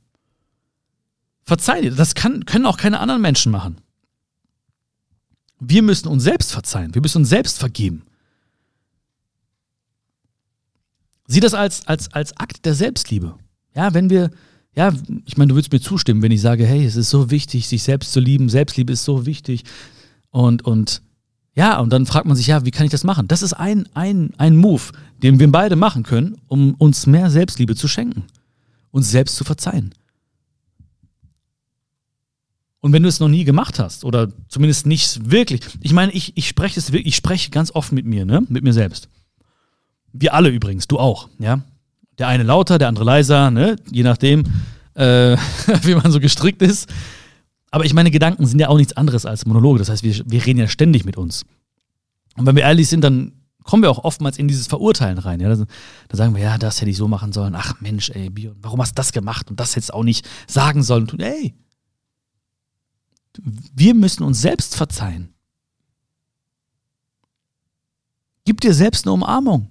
Verzeih 1.45 1.83
dir. 1.83 1.95
Das 1.95 2.15
kann, 2.15 2.45
können 2.45 2.67
auch 2.67 2.77
keine 2.77 3.01
anderen 3.01 3.23
Menschen 3.23 3.53
machen. 3.53 3.81
Wir 5.61 5.83
müssen 5.83 6.09
uns 6.09 6.23
selbst 6.23 6.53
verzeihen. 6.53 6.95
Wir 6.95 7.03
müssen 7.03 7.19
uns 7.19 7.29
selbst 7.29 7.59
vergeben. 7.59 8.03
Sieh 11.27 11.41
das 11.41 11.55
als, 11.55 11.87
als, 11.87 12.13
als 12.13 12.37
Akt 12.37 12.65
der 12.65 12.75
Selbstliebe. 12.75 13.39
Ja, 13.75 13.93
wenn 13.93 14.09
wir, 14.09 14.31
ja, 14.75 14.93
ich 15.27 15.37
meine, 15.37 15.49
du 15.49 15.55
würdest 15.57 15.73
mir 15.73 15.81
zustimmen, 15.81 16.23
wenn 16.23 16.33
ich 16.33 16.41
sage, 16.41 16.65
hey, 16.65 16.85
es 16.85 16.97
ist 16.97 17.11
so 17.11 17.31
wichtig, 17.31 17.69
sich 17.69 17.83
selbst 17.83 18.13
zu 18.13 18.21
lieben. 18.21 18.49
Selbstliebe 18.49 18.93
ist 18.93 19.05
so 19.05 19.27
wichtig. 19.27 19.65
Und, 20.31 20.65
und 20.65 21.03
ja, 21.59 21.81
und 21.81 21.93
dann 21.93 22.07
fragt 22.07 22.25
man 22.25 22.37
sich, 22.37 22.47
ja, 22.47 22.65
wie 22.65 22.71
kann 22.71 22.87
ich 22.87 22.93
das 22.93 23.03
machen? 23.03 23.27
Das 23.27 23.43
ist 23.43 23.53
ein, 23.53 23.89
ein, 23.93 24.33
ein 24.39 24.57
Move, 24.57 24.93
den 25.25 25.41
wir 25.41 25.51
beide 25.51 25.75
machen 25.75 26.05
können, 26.05 26.37
um 26.47 26.75
uns 26.75 27.09
mehr 27.09 27.31
Selbstliebe 27.31 27.75
zu 27.75 27.89
schenken, 27.89 28.23
uns 28.93 29.11
selbst 29.11 29.35
zu 29.35 29.43
verzeihen. 29.43 29.93
Und 32.79 32.93
wenn 32.93 33.03
du 33.03 33.09
es 33.09 33.19
noch 33.19 33.27
nie 33.27 33.43
gemacht 33.43 33.81
hast 33.81 34.05
oder 34.05 34.29
zumindest 34.47 34.87
nicht 34.87 35.33
wirklich, 35.33 35.63
ich 35.81 35.93
meine, 35.93 36.13
ich, 36.13 36.37
ich 36.37 36.47
spreche 36.47 36.79
es 36.79 36.91
ich 36.91 37.17
spreche 37.17 37.51
ganz 37.51 37.73
oft 37.73 37.91
mit 37.91 38.07
mir, 38.07 38.25
ne, 38.25 38.41
mit 38.49 38.63
mir 38.63 38.73
selbst. 38.73 39.09
Wir 40.13 40.35
alle 40.35 40.51
übrigens, 40.51 40.87
du 40.87 41.01
auch, 41.01 41.29
ja. 41.41 41.61
Der 42.19 42.29
eine 42.29 42.45
lauter, 42.45 42.79
der 42.79 42.87
andere 42.87 43.05
leiser, 43.05 43.51
ne, 43.51 43.75
je 43.91 44.05
nachdem, 44.05 44.45
äh, 44.95 45.37
wie 45.83 45.97
man 45.97 46.13
so 46.13 46.21
gestrickt 46.21 46.63
ist. 46.63 46.89
Aber 47.71 47.85
ich 47.85 47.95
meine, 47.95 48.11
Gedanken 48.11 48.47
sind 48.47 48.59
ja 48.59 48.69
auch 48.69 48.77
nichts 48.77 48.97
anderes 48.97 49.27
als 49.27 49.47
Monologe. 49.47 49.79
Das 49.79 49.89
heißt, 49.89 50.03
wir, 50.03 50.23
wir 50.25 50.47
reden 50.47 50.59
ja 50.59 50.69
ständig 50.69 51.05
mit 51.05 51.17
uns. 51.17 51.45
Und 52.37 52.47
wenn 52.47 52.57
wir 52.57 52.63
ehrlich 52.63 52.89
sind, 52.89 53.03
dann 53.03 53.33
kommen 53.63 53.83
wir 53.83 53.91
auch 53.91 54.05
oftmals 54.05 54.39
in 54.39 54.49
dieses 54.49 54.67
Verurteilen 54.67 55.19
rein. 55.19 55.41
Ja? 55.41 55.55
Da, 55.55 55.65
da 56.09 56.17
sagen 56.17 56.35
wir, 56.35 56.43
ja, 56.43 56.57
das 56.57 56.81
hätte 56.81 56.91
ich 56.91 56.97
so 56.97 57.09
machen 57.09 57.33
sollen. 57.33 57.55
Ach 57.55 57.81
Mensch, 57.81 58.11
ey, 58.11 58.31
Bion, 58.31 58.57
warum 58.63 58.81
hast 58.81 58.93
du 58.93 58.95
das 58.95 59.13
gemacht 59.13 59.51
und 59.51 59.61
das 59.61 59.77
hättest 59.77 59.91
du 59.91 59.95
auch 59.95 60.05
nicht 60.05 60.27
sagen 60.47 60.83
sollen. 60.83 61.07
Ey, 61.19 61.55
wir 63.37 63.95
müssen 63.95 64.23
uns 64.23 64.41
selbst 64.41 64.75
verzeihen. 64.75 65.35
Gib 68.45 68.63
dir 68.63 68.73
selbst 68.73 69.05
eine 69.05 69.13
Umarmung. 69.13 69.69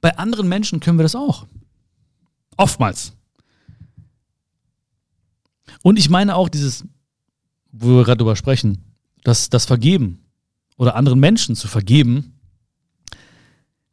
Bei 0.00 0.16
anderen 0.16 0.48
Menschen 0.48 0.80
können 0.80 0.98
wir 0.98 1.02
das 1.02 1.14
auch. 1.14 1.46
Oftmals. 2.56 3.15
Und 5.86 6.00
ich 6.00 6.10
meine 6.10 6.34
auch 6.34 6.48
dieses, 6.48 6.84
wo 7.70 7.98
wir 7.98 8.02
gerade 8.02 8.16
drüber 8.16 8.34
sprechen, 8.34 8.78
dass 9.22 9.50
das 9.50 9.66
Vergeben 9.66 10.18
oder 10.76 10.96
anderen 10.96 11.20
Menschen 11.20 11.54
zu 11.54 11.68
vergeben, 11.68 12.40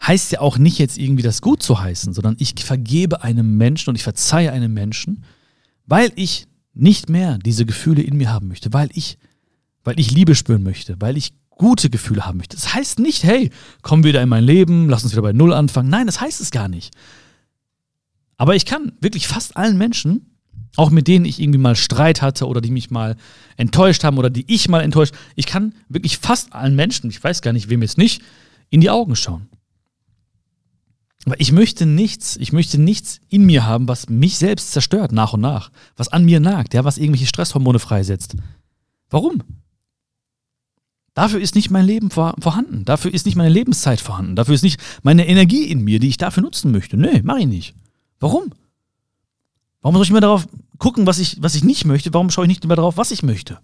heißt 0.02 0.32
ja 0.32 0.40
auch 0.40 0.58
nicht 0.58 0.80
jetzt 0.80 0.98
irgendwie 0.98 1.22
das 1.22 1.44
gut 1.44 1.62
zu 1.62 1.80
heißen, 1.80 2.16
sondern 2.16 2.36
ich 2.40 2.56
vergebe 2.58 3.22
einem 3.22 3.58
Menschen 3.58 3.92
und 3.92 3.96
ich 3.96 4.02
verzeihe 4.02 4.52
einem 4.52 4.74
Menschen, 4.74 5.24
weil 5.86 6.12
ich 6.16 6.48
nicht 6.74 7.10
mehr 7.10 7.38
diese 7.38 7.64
Gefühle 7.64 8.02
in 8.02 8.18
mir 8.18 8.32
haben 8.32 8.48
möchte, 8.48 8.74
weil 8.74 8.90
ich, 8.96 9.20
weil 9.84 10.00
ich 10.00 10.10
Liebe 10.10 10.34
spüren 10.34 10.64
möchte, 10.64 11.00
weil 11.00 11.16
ich 11.16 11.36
gute 11.52 11.92
Gefühle 11.92 12.26
haben 12.26 12.40
möchte. 12.40 12.58
Das 12.58 12.74
heißt 12.74 12.98
nicht, 12.98 13.24
hey, 13.24 13.52
komm 13.84 14.04
wieder 14.04 14.24
in 14.24 14.30
mein 14.30 14.46
Leben, 14.46 14.90
lass 14.90 15.04
uns 15.04 15.12
wieder 15.12 15.22
bei 15.22 15.34
Null 15.34 15.54
anfangen. 15.54 15.90
Nein, 15.90 16.08
das 16.08 16.20
heißt 16.20 16.42
es 16.42 16.50
gar 16.50 16.70
nicht. 16.70 16.92
Aber 18.38 18.56
ich 18.56 18.66
kann 18.66 18.94
wirklich 19.00 19.28
fast 19.28 19.56
allen 19.56 19.78
Menschen 19.78 20.33
auch 20.76 20.90
mit 20.90 21.08
denen 21.08 21.26
ich 21.26 21.40
irgendwie 21.40 21.60
mal 21.60 21.76
Streit 21.76 22.22
hatte 22.22 22.48
oder 22.48 22.62
die 22.62 22.72
mich 22.72 22.90
mal 22.90 23.16
enttäuscht 23.58 24.04
haben 24.04 24.18
oder 24.18 24.30
die 24.30 24.46
ich 24.48 24.70
mal 24.70 24.82
enttäuscht. 24.82 25.14
Ich 25.36 25.46
kann 25.46 25.74
wirklich 25.90 26.18
fast 26.18 26.54
allen 26.54 26.76
Menschen, 26.76 27.10
ich 27.10 27.24
weiß 27.24 27.42
gar 27.42 27.54
nicht, 27.54 27.70
wem 27.70 27.82
jetzt 27.82 27.98
nicht, 27.98 28.22
in 28.70 28.82
die 28.82 28.90
Augen 28.90 29.16
schauen. 29.16 29.48
Aber 31.26 31.40
ich 31.40 31.52
möchte 31.52 31.86
nichts, 31.86 32.36
ich 32.38 32.52
möchte 32.52 32.78
nichts 32.78 33.22
in 33.30 33.46
mir 33.46 33.66
haben, 33.66 33.88
was 33.88 34.10
mich 34.10 34.38
selbst 34.38 34.72
zerstört 34.72 35.12
nach 35.12 35.34
und 35.34 35.42
nach, 35.42 35.72
was 35.96 36.10
an 36.10 36.26
mir 36.26 36.40
nagt, 36.40 36.74
ja, 36.74 36.84
was 36.84 36.98
irgendwelche 36.98 37.28
Stresshormone 37.28 37.80
freisetzt. 37.80 38.36
Warum? 39.10 39.42
Dafür 41.14 41.40
ist 41.40 41.54
nicht 41.54 41.70
mein 41.70 41.86
Leben 41.86 42.10
vor, 42.10 42.34
vorhanden. 42.40 42.86
Dafür 42.86 43.14
ist 43.14 43.26
nicht 43.26 43.36
meine 43.36 43.52
Lebenszeit 43.52 44.02
vorhanden. 44.02 44.36
Dafür 44.36 44.56
ist 44.56 44.64
nicht 44.64 44.82
meine 45.04 45.28
Energie 45.28 45.66
in 45.66 45.84
mir, 45.84 46.00
die 46.00 46.10
ich 46.10 46.18
dafür 46.18 46.42
nutzen 46.42 46.72
möchte. 46.72 46.98
Nee, 46.98 47.22
mach 47.24 47.38
ich 47.38 47.46
nicht. 47.46 47.76
Warum? 48.20 48.52
Warum 49.82 49.96
soll 49.96 50.04
ich 50.04 50.10
immer 50.10 50.22
darauf 50.22 50.48
gucken, 50.78 51.08
was 51.08 51.20
ich, 51.20 51.42
was 51.42 51.56
ich 51.56 51.64
nicht 51.64 51.86
möchte? 51.86 52.14
Warum 52.14 52.30
schaue 52.30 52.46
ich 52.46 52.50
nicht 52.50 52.64
immer 52.64 52.76
darauf, 52.76 52.98
was 52.98 53.12
ich 53.12 53.24
möchte? 53.24 53.60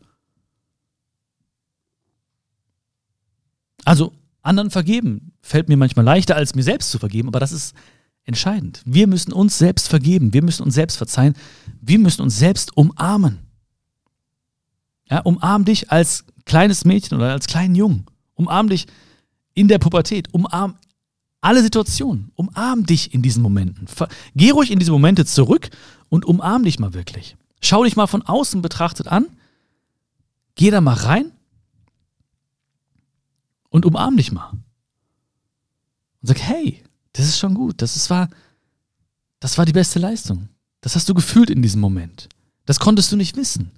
Also, 3.86 4.14
anderen 4.42 4.72
vergeben 4.72 5.34
fällt 5.42 5.70
mir 5.70 5.78
manchmal 5.78 6.06
leichter, 6.06 6.36
als 6.36 6.56
mir 6.56 6.64
selbst 6.64 6.92
zu 6.92 7.00
vergeben, 7.00 7.28
aber 7.28 7.40
das 7.40 7.52
ist 7.52 7.76
entscheidend. 8.24 8.82
Wir 8.86 9.08
müssen 9.08 9.34
uns 9.34 9.58
selbst 9.58 9.88
vergeben, 9.88 10.34
wir 10.34 10.44
müssen 10.44 10.64
uns 10.64 10.76
selbst 10.76 10.98
verzeihen, 10.98 11.34
wir 11.82 12.00
müssen 12.00 12.22
uns 12.22 12.38
selbst 12.38 12.76
umarmen. 12.78 13.40
Ja, 15.10 15.22
umarm 15.22 15.66
dich 15.66 15.92
als 15.92 16.26
kleines 16.46 16.86
Mädchen 16.86 17.18
oder 17.18 17.32
als 17.32 17.48
kleinen 17.48 17.76
Jungen. 17.76 18.06
Umarm 18.36 18.70
dich 18.70 18.86
in 19.56 19.68
der 19.68 19.80
Pubertät. 19.80 20.32
Umarm 20.34 20.78
alle 21.42 21.62
Situationen. 21.62 22.32
Umarm 22.36 22.86
dich 22.86 23.14
in 23.14 23.22
diesen 23.22 23.42
Momenten. 23.42 23.88
Geh 24.36 24.52
ruhig 24.52 24.72
in 24.72 24.80
diese 24.80 24.92
Momente 24.92 25.26
zurück 25.26 25.70
und 26.10 26.26
umarm 26.26 26.64
dich 26.64 26.80
mal 26.80 26.94
wirklich. 26.94 27.38
Schau 27.62 27.84
dich 27.84 27.96
mal 27.96 28.08
von 28.08 28.22
außen 28.22 28.62
betrachtet 28.62 29.08
an. 29.08 29.26
Geh 30.56 30.72
da 30.72 30.82
mal 30.82 30.94
rein 30.94 31.32
und 33.70 33.86
umarm 33.86 34.18
dich 34.18 34.32
mal. 34.32 34.50
Und 34.52 36.28
sag, 36.28 36.40
hey, 36.40 36.84
das 37.14 37.26
ist 37.26 37.40
schon 37.40 37.54
gut. 37.54 37.82
Das 37.82 37.96
ist, 37.96 38.10
war, 38.10 38.30
das 39.40 39.58
war 39.58 39.66
die 39.66 39.74
beste 39.74 40.00
Leistung. 40.00 40.50
Das 40.82 40.96
hast 40.96 41.08
du 41.08 41.14
gefühlt 41.14 41.50
in 41.50 41.62
diesem 41.62 41.82
Moment. 41.82 42.30
Das 42.66 42.80
konntest 42.80 43.12
du 43.12 43.16
nicht 43.16 43.36
wissen. 43.36 43.72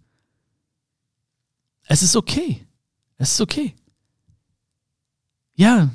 Es 1.86 2.02
ist 2.04 2.15
okay. 2.15 2.65
Es 3.17 3.34
ist 3.34 3.41
okay. 3.41 3.76
Ja, 5.56 5.91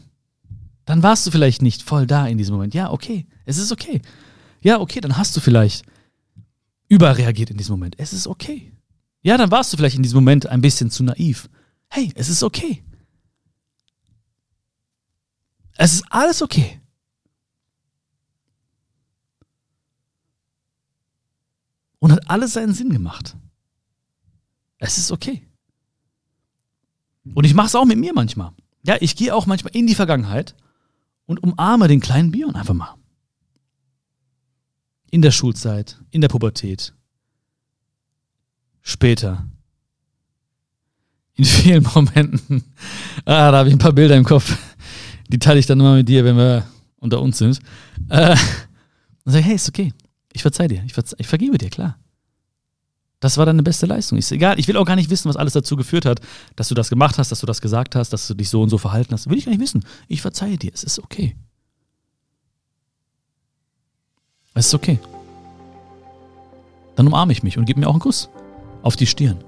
dann 0.86 1.02
warst 1.02 1.26
du 1.26 1.30
vielleicht 1.30 1.62
nicht 1.62 1.82
voll 1.82 2.06
da 2.06 2.26
in 2.26 2.38
diesem 2.38 2.54
Moment. 2.54 2.72
Ja, 2.72 2.90
okay, 2.90 3.26
es 3.44 3.58
ist 3.58 3.72
okay. 3.72 4.00
Ja, 4.62 4.80
okay, 4.80 5.00
dann 5.00 5.18
hast 5.18 5.36
du 5.36 5.40
vielleicht 5.40 5.84
überreagiert 6.88 7.50
in 7.50 7.56
diesem 7.56 7.72
Moment. 7.72 7.98
Es 7.98 8.12
ist 8.12 8.26
okay. 8.26 8.72
Ja, 9.20 9.36
dann 9.36 9.50
warst 9.50 9.72
du 9.72 9.76
vielleicht 9.76 9.96
in 9.96 10.04
diesem 10.04 10.18
Moment 10.18 10.46
ein 10.46 10.60
bisschen 10.60 10.90
zu 10.90 11.02
naiv. 11.02 11.50
Hey, 11.88 12.12
es 12.14 12.28
ist 12.28 12.44
okay. 12.44 12.84
Es 15.76 15.92
ist 15.92 16.04
alles 16.08 16.40
okay. 16.40 16.80
Und 21.98 22.12
hat 22.12 22.30
alles 22.30 22.52
seinen 22.52 22.74
Sinn 22.74 22.90
gemacht. 22.90 23.36
Es 24.78 24.98
ist 24.98 25.10
okay. 25.10 25.48
Und 27.34 27.44
ich 27.44 27.54
mache 27.54 27.66
es 27.66 27.74
auch 27.74 27.84
mit 27.84 27.98
mir 27.98 28.12
manchmal. 28.14 28.52
Ja, 28.84 28.96
ich 29.00 29.16
gehe 29.16 29.34
auch 29.34 29.46
manchmal 29.46 29.74
in 29.74 29.88
die 29.88 29.96
Vergangenheit 29.96 30.54
und 31.26 31.42
umarme 31.42 31.88
den 31.88 32.00
kleinen 32.00 32.30
Bion 32.30 32.54
einfach 32.54 32.74
mal. 32.74 32.94
In 35.10 35.22
der 35.22 35.30
Schulzeit, 35.30 35.98
in 36.10 36.20
der 36.20 36.28
Pubertät, 36.28 36.94
später, 38.82 39.46
in 41.34 41.44
vielen 41.44 41.84
Momenten. 41.94 42.64
Ah, 43.24 43.50
da 43.50 43.58
habe 43.58 43.68
ich 43.68 43.74
ein 43.74 43.78
paar 43.78 43.92
Bilder 43.92 44.16
im 44.16 44.24
Kopf. 44.24 44.56
Die 45.28 45.38
teile 45.38 45.58
ich 45.58 45.66
dann 45.66 45.80
immer 45.80 45.96
mit 45.96 46.08
dir, 46.08 46.24
wenn 46.24 46.36
wir 46.36 46.66
unter 46.96 47.20
uns 47.20 47.38
sind. 47.38 47.60
Äh, 48.08 48.36
und 49.24 49.32
sage, 49.32 49.44
hey, 49.44 49.56
ist 49.56 49.68
okay. 49.68 49.92
Ich 50.32 50.42
verzeih 50.42 50.68
dir. 50.68 50.82
Ich, 50.84 50.92
verze 50.92 51.16
ich 51.18 51.26
vergebe 51.26 51.58
dir, 51.58 51.70
klar. 51.70 51.98
Das 53.20 53.38
war 53.38 53.46
deine 53.46 53.62
beste 53.62 53.86
Leistung. 53.86 54.18
Ist 54.18 54.30
egal. 54.30 54.58
Ich 54.58 54.68
will 54.68 54.76
auch 54.76 54.84
gar 54.84 54.96
nicht 54.96 55.10
wissen, 55.10 55.28
was 55.28 55.36
alles 55.36 55.54
dazu 55.54 55.76
geführt 55.76 56.04
hat, 56.04 56.20
dass 56.54 56.68
du 56.68 56.74
das 56.74 56.90
gemacht 56.90 57.18
hast, 57.18 57.32
dass 57.32 57.40
du 57.40 57.46
das 57.46 57.60
gesagt 57.60 57.94
hast, 57.96 58.12
dass 58.12 58.26
du 58.26 58.34
dich 58.34 58.50
so 58.50 58.62
und 58.62 58.68
so 58.68 58.78
verhalten 58.78 59.12
hast. 59.12 59.30
Will 59.30 59.38
ich 59.38 59.46
gar 59.46 59.52
nicht 59.52 59.60
wissen. 59.60 59.84
Ich 60.06 60.20
verzeihe 60.20 60.58
dir. 60.58 60.70
Es 60.74 60.84
ist 60.84 60.98
okay. 60.98 61.34
Es 64.54 64.66
ist 64.66 64.74
okay. 64.74 64.98
Dann 66.94 67.06
umarme 67.06 67.32
ich 67.32 67.42
mich 67.42 67.58
und 67.58 67.64
gebe 67.64 67.80
mir 67.80 67.88
auch 67.88 67.92
einen 67.92 68.00
Kuss 68.00 68.28
auf 68.82 68.96
die 68.96 69.06
Stirn. 69.06 69.38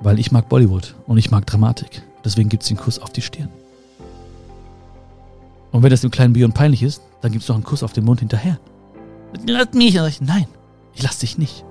Weil 0.00 0.18
ich 0.18 0.32
mag 0.32 0.48
Bollywood 0.48 0.94
und 1.06 1.18
ich 1.18 1.30
mag 1.30 1.46
Dramatik. 1.46 2.02
Deswegen 2.24 2.48
gibt 2.48 2.62
es 2.62 2.68
den 2.68 2.76
Kuss 2.76 2.98
auf 2.98 3.12
die 3.12 3.22
Stirn. 3.22 3.48
Und 5.72 5.82
wenn 5.82 5.90
das 5.90 6.02
dem 6.02 6.10
kleinen 6.10 6.32
Bion 6.32 6.52
peinlich 6.52 6.82
ist, 6.82 7.00
dann 7.22 7.32
gibt 7.32 7.42
es 7.42 7.48
noch 7.48 7.56
einen 7.56 7.64
Kuss 7.64 7.82
auf 7.82 7.92
den 7.92 8.04
Mund 8.04 8.20
hinterher. 8.20 8.58
Lass 9.46 9.72
mich. 9.72 9.94
Nein, 10.20 10.46
ich 10.94 11.02
lass 11.02 11.18
dich 11.18 11.38
nicht. 11.38 11.64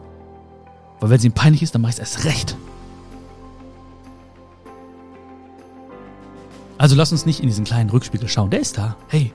Weil 1.01 1.09
wenn 1.09 1.17
es 1.17 1.25
ihm 1.25 1.33
peinlich 1.33 1.63
ist, 1.63 1.75
dann 1.75 1.81
mache 1.81 1.89
ich 1.89 1.95
es 1.95 1.99
erst 1.99 2.25
recht. 2.25 2.55
Also 6.77 6.95
lass 6.95 7.11
uns 7.11 7.25
nicht 7.25 7.41
in 7.41 7.47
diesen 7.47 7.65
kleinen 7.65 7.89
Rückspiegel 7.89 8.29
schauen. 8.29 8.49
Der 8.49 8.61
ist 8.61 8.77
da. 8.77 8.95
Hey, 9.07 9.33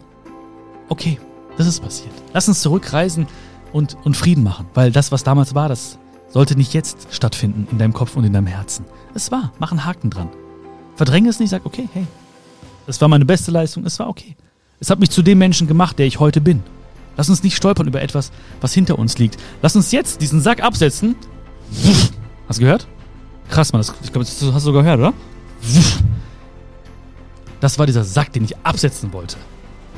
okay, 0.88 1.20
das 1.58 1.66
ist 1.66 1.80
passiert. 1.80 2.12
Lass 2.32 2.48
uns 2.48 2.62
zurückreisen 2.62 3.26
und, 3.72 3.96
und 4.04 4.16
Frieden 4.16 4.44
machen. 4.44 4.66
Weil 4.74 4.92
das, 4.92 5.12
was 5.12 5.24
damals 5.24 5.54
war, 5.54 5.68
das 5.68 5.98
sollte 6.28 6.56
nicht 6.56 6.72
jetzt 6.72 7.08
stattfinden 7.10 7.66
in 7.70 7.78
deinem 7.78 7.92
Kopf 7.92 8.16
und 8.16 8.24
in 8.24 8.32
deinem 8.32 8.46
Herzen. 8.46 8.84
Es 9.14 9.32
war. 9.32 9.52
Mach 9.58 9.72
einen 9.72 9.84
Haken 9.84 10.10
dran. 10.10 10.28
Verdränge 10.94 11.28
es 11.28 11.40
nicht, 11.40 11.50
sag, 11.50 11.66
okay, 11.66 11.88
hey, 11.92 12.06
das 12.86 13.00
war 13.00 13.08
meine 13.08 13.24
beste 13.24 13.50
Leistung, 13.50 13.84
es 13.84 13.98
war 13.98 14.08
okay. 14.08 14.36
Es 14.78 14.88
hat 14.88 14.98
mich 14.98 15.10
zu 15.10 15.22
dem 15.22 15.38
Menschen 15.38 15.66
gemacht, 15.66 15.98
der 15.98 16.06
ich 16.06 16.20
heute 16.20 16.40
bin. 16.40 16.62
Lass 17.16 17.28
uns 17.28 17.42
nicht 17.42 17.56
stolpern 17.56 17.86
über 17.86 18.02
etwas, 18.02 18.30
was 18.60 18.72
hinter 18.72 18.98
uns 18.98 19.18
liegt. 19.18 19.36
Lass 19.62 19.76
uns 19.76 19.90
jetzt 19.90 20.20
diesen 20.20 20.40
Sack 20.40 20.62
absetzen 20.62 21.16
Hast 22.48 22.58
du 22.58 22.62
gehört? 22.62 22.86
Krass, 23.48 23.72
Mann. 23.72 23.80
Das, 23.80 23.94
ich 24.02 24.12
glaube, 24.12 24.24
das 24.24 24.40
hast 24.42 24.42
du 24.42 24.58
sogar 24.58 24.82
gehört, 24.82 24.98
oder? 24.98 25.12
Das 27.60 27.78
war 27.78 27.86
dieser 27.86 28.04
Sack, 28.04 28.32
den 28.32 28.44
ich 28.44 28.56
absetzen 28.58 29.12
wollte. 29.12 29.36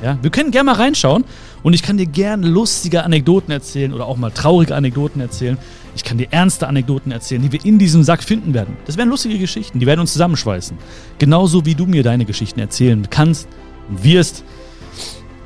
Ja, 0.02 0.16
wir 0.22 0.30
können 0.30 0.52
gerne 0.52 0.70
mal 0.70 0.76
reinschauen 0.76 1.24
und 1.64 1.72
ich 1.72 1.82
kann 1.82 1.96
dir 1.96 2.06
gerne 2.06 2.46
lustige 2.46 3.02
Anekdoten 3.02 3.50
erzählen 3.50 3.92
oder 3.92 4.06
auch 4.06 4.16
mal 4.16 4.30
traurige 4.30 4.76
Anekdoten 4.76 5.20
erzählen. 5.20 5.58
Ich 5.96 6.04
kann 6.04 6.18
dir 6.18 6.28
ernste 6.30 6.68
Anekdoten 6.68 7.10
erzählen, 7.10 7.42
die 7.42 7.50
wir 7.50 7.64
in 7.64 7.80
diesem 7.80 8.04
Sack 8.04 8.22
finden 8.22 8.54
werden. 8.54 8.76
Das 8.86 8.96
wären 8.96 9.08
lustige 9.08 9.38
Geschichten, 9.38 9.80
die 9.80 9.86
werden 9.86 9.98
uns 9.98 10.12
zusammenschweißen. 10.12 10.78
Genauso 11.18 11.66
wie 11.66 11.74
du 11.74 11.86
mir 11.86 12.04
deine 12.04 12.24
Geschichten 12.24 12.60
erzählen 12.60 13.08
kannst 13.10 13.48
und 13.88 14.04
wirst, 14.04 14.44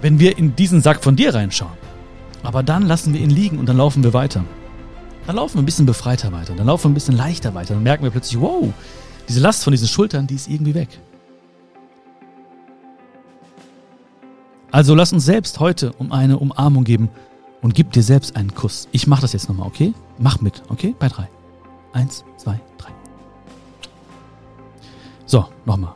wenn 0.02 0.18
wir 0.18 0.36
in 0.36 0.54
diesen 0.54 0.82
Sack 0.82 1.02
von 1.02 1.16
dir 1.16 1.34
reinschauen. 1.34 1.72
Aber 2.42 2.62
dann 2.62 2.82
lassen 2.82 3.14
wir 3.14 3.20
ihn 3.22 3.30
liegen 3.30 3.58
und 3.58 3.66
dann 3.66 3.78
laufen 3.78 4.04
wir 4.04 4.12
weiter. 4.12 4.44
Dann 5.26 5.36
laufen 5.36 5.54
wir 5.54 5.62
ein 5.62 5.66
bisschen 5.66 5.86
befreiter 5.86 6.32
weiter, 6.32 6.54
dann 6.54 6.66
laufen 6.66 6.84
wir 6.84 6.90
ein 6.90 6.94
bisschen 6.94 7.16
leichter 7.16 7.54
weiter. 7.54 7.74
Dann 7.74 7.82
merken 7.82 8.02
wir 8.02 8.10
plötzlich, 8.10 8.40
wow, 8.40 8.72
diese 9.28 9.40
Last 9.40 9.62
von 9.64 9.70
diesen 9.70 9.88
Schultern, 9.88 10.26
die 10.26 10.34
ist 10.34 10.48
irgendwie 10.48 10.74
weg. 10.74 10.88
Also 14.72 14.94
lass 14.94 15.12
uns 15.12 15.24
selbst 15.24 15.60
heute 15.60 15.92
um 15.98 16.12
eine 16.12 16.38
Umarmung 16.38 16.84
geben 16.84 17.10
und 17.60 17.74
gib 17.74 17.92
dir 17.92 18.02
selbst 18.02 18.36
einen 18.36 18.54
Kuss. 18.54 18.88
Ich 18.90 19.06
mach 19.06 19.20
das 19.20 19.32
jetzt 19.32 19.48
nochmal, 19.48 19.66
okay? 19.66 19.94
Mach 20.18 20.40
mit, 20.40 20.62
okay? 20.68 20.94
Bei 20.98 21.08
drei. 21.08 21.28
Eins, 21.92 22.24
zwei, 22.38 22.58
drei. 22.78 22.88
So, 25.26 25.46
nochmal. 25.66 25.94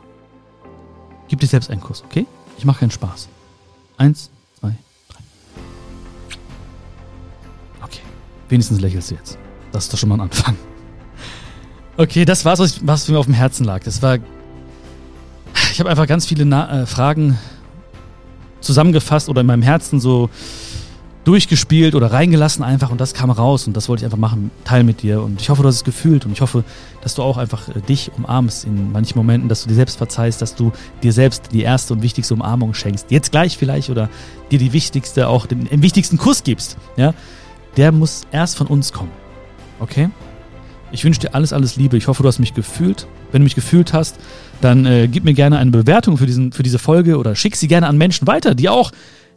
Gib 1.27 1.39
dir 1.39 1.47
selbst 1.47 1.69
einen 1.69 1.81
Kuss, 1.81 2.03
okay? 2.03 2.25
Ich 2.57 2.65
mache 2.65 2.79
keinen 2.79 2.91
Spaß. 2.91 3.27
Eins, 3.97 4.29
Wenigstens 8.49 8.79
lächelst 8.79 9.11
du 9.11 9.15
jetzt. 9.15 9.37
Das 9.71 9.85
ist 9.85 9.93
doch 9.93 9.97
schon 9.97 10.09
mal 10.09 10.15
ein 10.15 10.21
Anfang. 10.21 10.55
Okay, 11.97 12.25
das 12.25 12.45
war's, 12.45 12.59
was, 12.59 12.85
was 12.85 13.07
mir 13.07 13.17
auf 13.17 13.25
dem 13.25 13.33
Herzen 13.33 13.63
lag. 13.63 13.83
Das 13.83 14.01
war. 14.01 14.19
Ich 15.71 15.79
habe 15.79 15.89
einfach 15.89 16.07
ganz 16.07 16.25
viele 16.25 16.45
Na 16.45 16.83
äh, 16.83 16.85
Fragen 16.85 17.37
zusammengefasst 18.61 19.29
oder 19.29 19.41
in 19.41 19.47
meinem 19.47 19.61
Herzen 19.61 19.99
so 19.99 20.29
durchgespielt 21.27 21.93
oder 21.93 22.13
reingelassen 22.13 22.63
einfach 22.63 22.89
und 22.89 23.01
das 23.01 23.13
kam 23.13 23.29
raus 23.29 23.67
und 23.67 23.75
das 23.75 23.89
wollte 23.89 24.01
ich 24.01 24.05
einfach 24.05 24.17
machen, 24.17 24.49
teilen 24.63 24.85
mit 24.85 25.01
dir 25.01 25.21
und 25.21 25.41
ich 25.41 25.49
hoffe, 25.49 25.61
du 25.61 25.67
hast 25.67 25.75
es 25.75 25.83
gefühlt 25.83 26.25
und 26.25 26.31
ich 26.31 26.39
hoffe, 26.39 26.63
dass 27.01 27.15
du 27.15 27.21
auch 27.21 27.35
einfach 27.35 27.67
äh, 27.67 27.81
dich 27.81 28.11
umarmst 28.17 28.63
in 28.63 28.93
manchen 28.93 29.17
Momenten, 29.17 29.49
dass 29.49 29.63
du 29.63 29.67
dir 29.67 29.75
selbst 29.75 29.97
verzeihst, 29.97 30.41
dass 30.41 30.55
du 30.55 30.71
dir 31.03 31.11
selbst 31.11 31.49
die 31.51 31.63
erste 31.63 31.93
und 31.93 32.01
wichtigste 32.01 32.33
Umarmung 32.33 32.73
schenkst, 32.73 33.11
jetzt 33.11 33.31
gleich 33.31 33.57
vielleicht 33.57 33.89
oder 33.89 34.09
dir 34.51 34.59
die 34.59 34.71
wichtigste, 34.71 35.27
auch 35.27 35.47
den, 35.47 35.65
den 35.65 35.81
wichtigsten 35.81 36.17
Kuss 36.17 36.43
gibst, 36.43 36.77
ja, 36.95 37.13
der 37.75 37.91
muss 37.91 38.23
erst 38.31 38.57
von 38.57 38.67
uns 38.67 38.93
kommen, 38.93 39.11
okay? 39.79 40.09
Ich 40.91 41.03
wünsche 41.03 41.19
dir 41.19 41.35
alles, 41.35 41.51
alles 41.51 41.75
Liebe. 41.75 41.97
Ich 41.97 42.07
hoffe, 42.07 42.23
du 42.23 42.29
hast 42.29 42.39
mich 42.39 42.53
gefühlt. 42.53 43.07
Wenn 43.31 43.41
du 43.41 43.43
mich 43.43 43.55
gefühlt 43.55 43.91
hast, 43.93 44.15
dann 44.61 44.85
äh, 44.85 45.09
gib 45.11 45.25
mir 45.25 45.33
gerne 45.33 45.57
eine 45.57 45.71
Bewertung 45.71 46.17
für, 46.17 46.25
diesen, 46.25 46.53
für 46.53 46.63
diese 46.63 46.79
Folge 46.79 47.17
oder 47.17 47.35
schick 47.35 47.55
sie 47.55 47.67
gerne 47.67 47.87
an 47.87 47.97
Menschen 47.97 48.25
weiter, 48.25 48.55
die 48.55 48.69
auch 48.69 48.91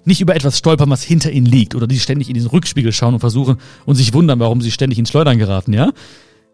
nicht 0.05 0.21
über 0.21 0.35
etwas 0.35 0.57
stolpern, 0.57 0.89
was 0.91 1.03
hinter 1.03 1.31
ihnen 1.31 1.47
liegt 1.47 1.75
oder 1.75 1.87
die 1.87 1.99
ständig 1.99 2.29
in 2.29 2.35
diesen 2.35 2.51
Rückspiegel 2.51 2.93
schauen 2.93 3.15
und 3.15 3.21
versuchen 3.21 3.57
und 3.85 3.97
sich 3.97 4.15
wundern, 4.15 4.39
warum 4.39 4.61
sie 4.61 4.71
ständig 4.71 4.99
ins 4.99 5.11
Schleudern 5.11 5.39
geraten, 5.39 5.73
ja? 5.73 5.91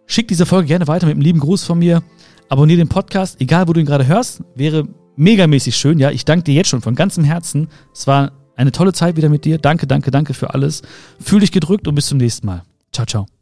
Schick 0.06 0.28
diese 0.28 0.46
Folge 0.46 0.68
gerne 0.68 0.86
weiter 0.86 1.06
mit 1.06 1.14
einem 1.14 1.22
lieben 1.22 1.40
Gruß 1.40 1.64
von 1.64 1.78
mir. 1.78 2.02
Abonnier 2.48 2.76
den 2.76 2.88
Podcast, 2.88 3.40
egal 3.40 3.68
wo 3.68 3.72
du 3.72 3.80
ihn 3.80 3.86
gerade 3.86 4.06
hörst, 4.06 4.42
wäre 4.54 4.88
megamäßig 5.16 5.76
schön, 5.76 5.98
ja? 5.98 6.10
Ich 6.10 6.24
danke 6.24 6.44
dir 6.44 6.54
jetzt 6.54 6.68
schon 6.68 6.80
von 6.80 6.94
ganzem 6.94 7.24
Herzen. 7.24 7.68
Es 7.92 8.06
war 8.06 8.32
eine 8.56 8.72
tolle 8.72 8.92
Zeit 8.92 9.16
wieder 9.16 9.28
mit 9.28 9.44
dir. 9.44 9.58
Danke, 9.58 9.86
danke, 9.86 10.10
danke 10.10 10.34
für 10.34 10.54
alles. 10.54 10.82
Fühl 11.20 11.40
dich 11.40 11.52
gedrückt 11.52 11.86
und 11.86 11.94
bis 11.94 12.06
zum 12.06 12.18
nächsten 12.18 12.46
Mal. 12.46 12.62
Ciao, 12.92 13.06
ciao. 13.06 13.35